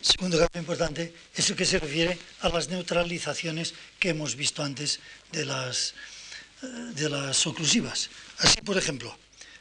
[0.00, 5.00] Segundo cambio importante es el que se refiere a las neutralizaciones que hemos visto antes
[5.32, 5.94] de las,
[6.62, 8.08] eh, de las oclusivas.
[8.38, 9.16] Así, por ejemplo,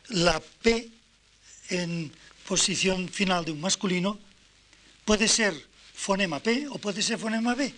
[0.10, 0.90] la P
[1.70, 2.12] en
[2.48, 4.20] posición final de un masculino
[5.04, 5.54] puede ser
[5.94, 7.74] fonema P o puede ser fonema B.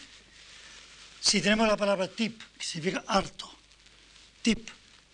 [1.21, 3.49] Si tenemos la palabra tip, que significa harto,
[4.41, 4.69] tip,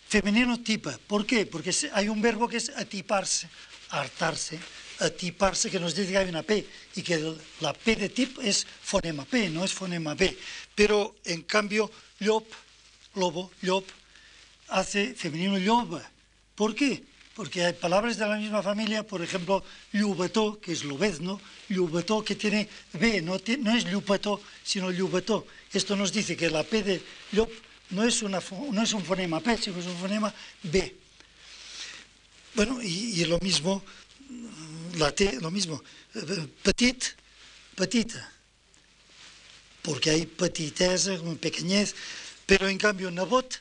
[0.08, 0.98] femenino tipa.
[1.06, 1.46] ¿Por qué?
[1.46, 3.48] Porque hay un verbo que es atiparse,
[3.90, 4.58] hartarse,
[5.16, 8.66] tiparse que nos dice que hay una P y que la P de tip es
[8.82, 10.36] fonema P, no es fonema B.
[10.74, 11.90] Pero en cambio,
[12.20, 12.46] llop,
[13.14, 13.86] lobo, llop,
[14.68, 16.02] hace femenino lloba.
[16.54, 17.04] ¿Por qué?
[17.34, 21.38] Porque hay palabras de la misma familia, por ejemplo, llubetó, que es lobezno,
[21.68, 25.46] llubetó que tiene B, no, no es llupetó, sino llubetó.
[25.72, 27.50] Esto nos dice que la P de llop
[27.90, 28.40] no es, una,
[28.72, 30.32] no es un fonema P, sino es un fonema
[30.62, 30.96] B.
[32.54, 33.84] Bueno, y lo mismo
[34.96, 35.82] la T, lo mismo,
[36.62, 37.04] petit,
[37.74, 38.32] petita,
[39.82, 41.94] porque hay petiteza, pequeñez,
[42.46, 43.60] pero en cambio Nabot,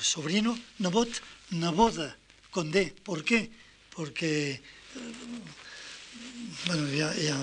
[0.00, 1.08] sobrino, Nabot,
[1.50, 2.16] Naboda,
[2.50, 2.94] con D.
[3.02, 3.50] ¿Por qué?
[3.90, 4.60] Porque, eh,
[6.66, 7.36] bueno, ya, ya,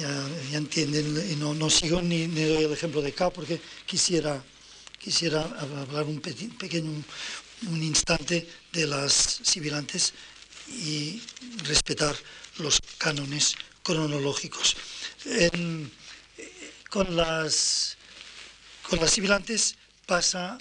[0.00, 4.42] ya, entienden, y no, no sigo ni, ni, doy el ejemplo de K porque quisiera,
[4.98, 6.90] quisiera hablar un pequeño,
[7.68, 10.12] un instante de las sibilantes
[10.68, 11.22] y
[11.64, 12.16] respetar
[12.58, 14.76] los cánones cronológicos.
[15.24, 15.90] En,
[16.90, 17.96] con las,
[18.88, 20.58] con las sibilantes pasa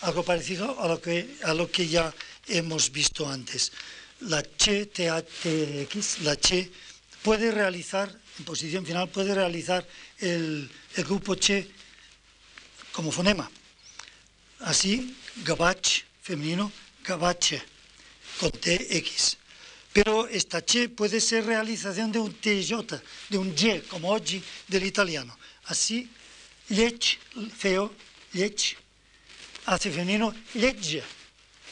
[0.00, 2.12] algo parecido a lo que, a lo que ya
[2.46, 3.72] hemos visto antes.
[4.20, 6.70] La che, THX, la che,
[7.22, 9.86] puede realizar, en posición final, puede realizar
[10.18, 11.70] el, el grupo che
[12.92, 13.48] como fonema.
[14.60, 16.72] Así, gabach, femenino,
[17.04, 17.62] gabache,
[18.38, 19.36] con TX.
[19.92, 24.84] Pero esta che puede ser realización de un TJ, de un Y, como oggi del
[24.84, 25.36] italiano.
[25.64, 26.08] Así,
[26.68, 27.18] lech,
[27.56, 27.92] feo,
[28.32, 28.76] lech,
[29.66, 31.02] hace femenino, legge,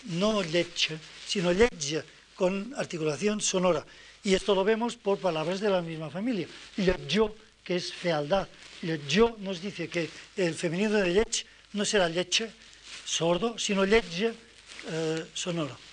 [0.05, 2.03] no leche, sino legge,
[2.35, 3.87] con articulación sonora.
[4.25, 6.49] Y esto lo vemos por palabras de la misma familia.
[7.09, 8.49] yo que es fealdad.
[9.09, 12.51] yo nos dice que el femenino de lech no será leche,
[13.05, 14.35] sordo, sino legge
[14.89, 15.86] eh, sonoro.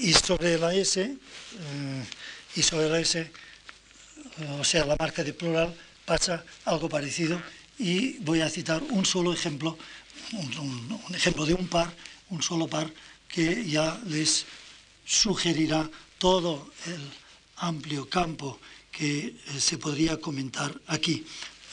[0.00, 2.04] Y sobre la S, eh,
[2.56, 3.30] y sobre la S, eh,
[4.58, 5.74] o sea, la marca de plural,
[6.04, 7.40] pasa algo parecido
[7.78, 9.76] y voy a citar un solo ejemplo,
[10.32, 11.92] un, ejemplo de un par,
[12.30, 12.90] un solo par
[13.28, 14.46] que ya les
[15.04, 15.88] sugerirá
[16.18, 17.00] todo el
[17.56, 18.58] amplio campo
[18.90, 21.24] que eh, se podría comentar aquí.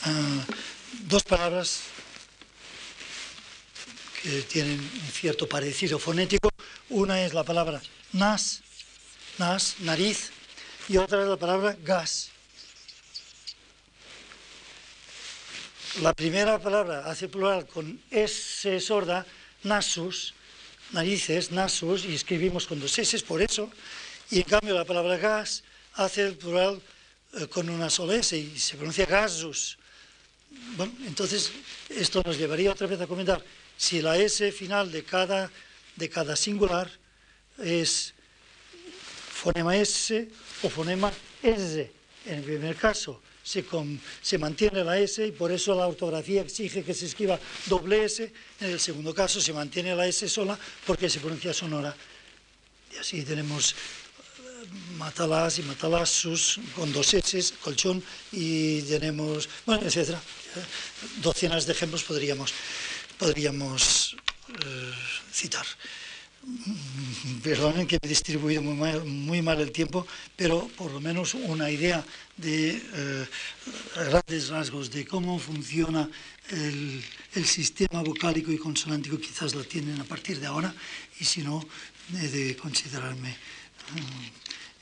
[0.04, 0.44] Ah,
[1.04, 1.80] dos palabras
[4.22, 6.50] que tienen un cierto parecido fonético.
[6.90, 7.80] Una es la palabra
[8.12, 8.62] nas,
[9.38, 10.30] nas, nariz,
[10.88, 12.30] y otra es la palabra gas,
[16.02, 19.26] la primera palabra hace plural con S sorda,
[19.64, 20.34] nasus,
[20.92, 23.70] narices, nasus, y escribimos con dos S por eso,
[24.30, 26.80] y en cambio la palabra gas hace el plural
[27.34, 29.76] eh, con una sola S y se pronuncia gasus.
[30.76, 31.50] Bueno, entonces
[31.88, 33.42] esto nos llevaría otra vez a comentar
[33.76, 35.50] si la S final de cada,
[35.96, 36.90] de cada singular
[37.58, 38.14] es
[39.32, 40.28] fonema S
[40.62, 41.90] o fonema S.
[42.26, 46.92] En el primer caso, se, mantiene la S y por eso la ortografía exige que
[46.92, 48.30] se escriba doble S.
[48.60, 51.94] En el segundo caso se mantiene la S sola porque se pronuncia sonora.
[52.92, 53.74] Y así tenemos eh,
[54.96, 58.02] matalás y matalasus con dos S, colchón,
[58.32, 60.20] y tenemos, bueno, etcétera.
[61.22, 62.52] Docenas de ejemplos podríamos,
[63.18, 64.16] podríamos
[64.48, 64.92] eh,
[65.32, 65.66] citar.
[67.42, 72.04] Perdonen que he distribuido muy mal, el tiempo, pero por lo menos una idea
[72.36, 73.26] de eh,
[73.94, 76.08] grandes rasgos de cómo funciona
[76.50, 77.02] el,
[77.44, 80.74] sistema vocálico y consonántico quizás la tienen a partir de ahora
[81.20, 81.62] y si no
[82.14, 83.36] he de considerarme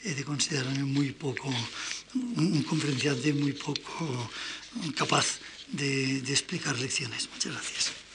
[0.04, 1.52] he de considerarme muy poco
[2.14, 4.30] un conferenciante muy poco
[4.96, 5.38] capaz
[5.68, 7.28] de explicar lecciones.
[7.32, 8.05] Muchas gracias.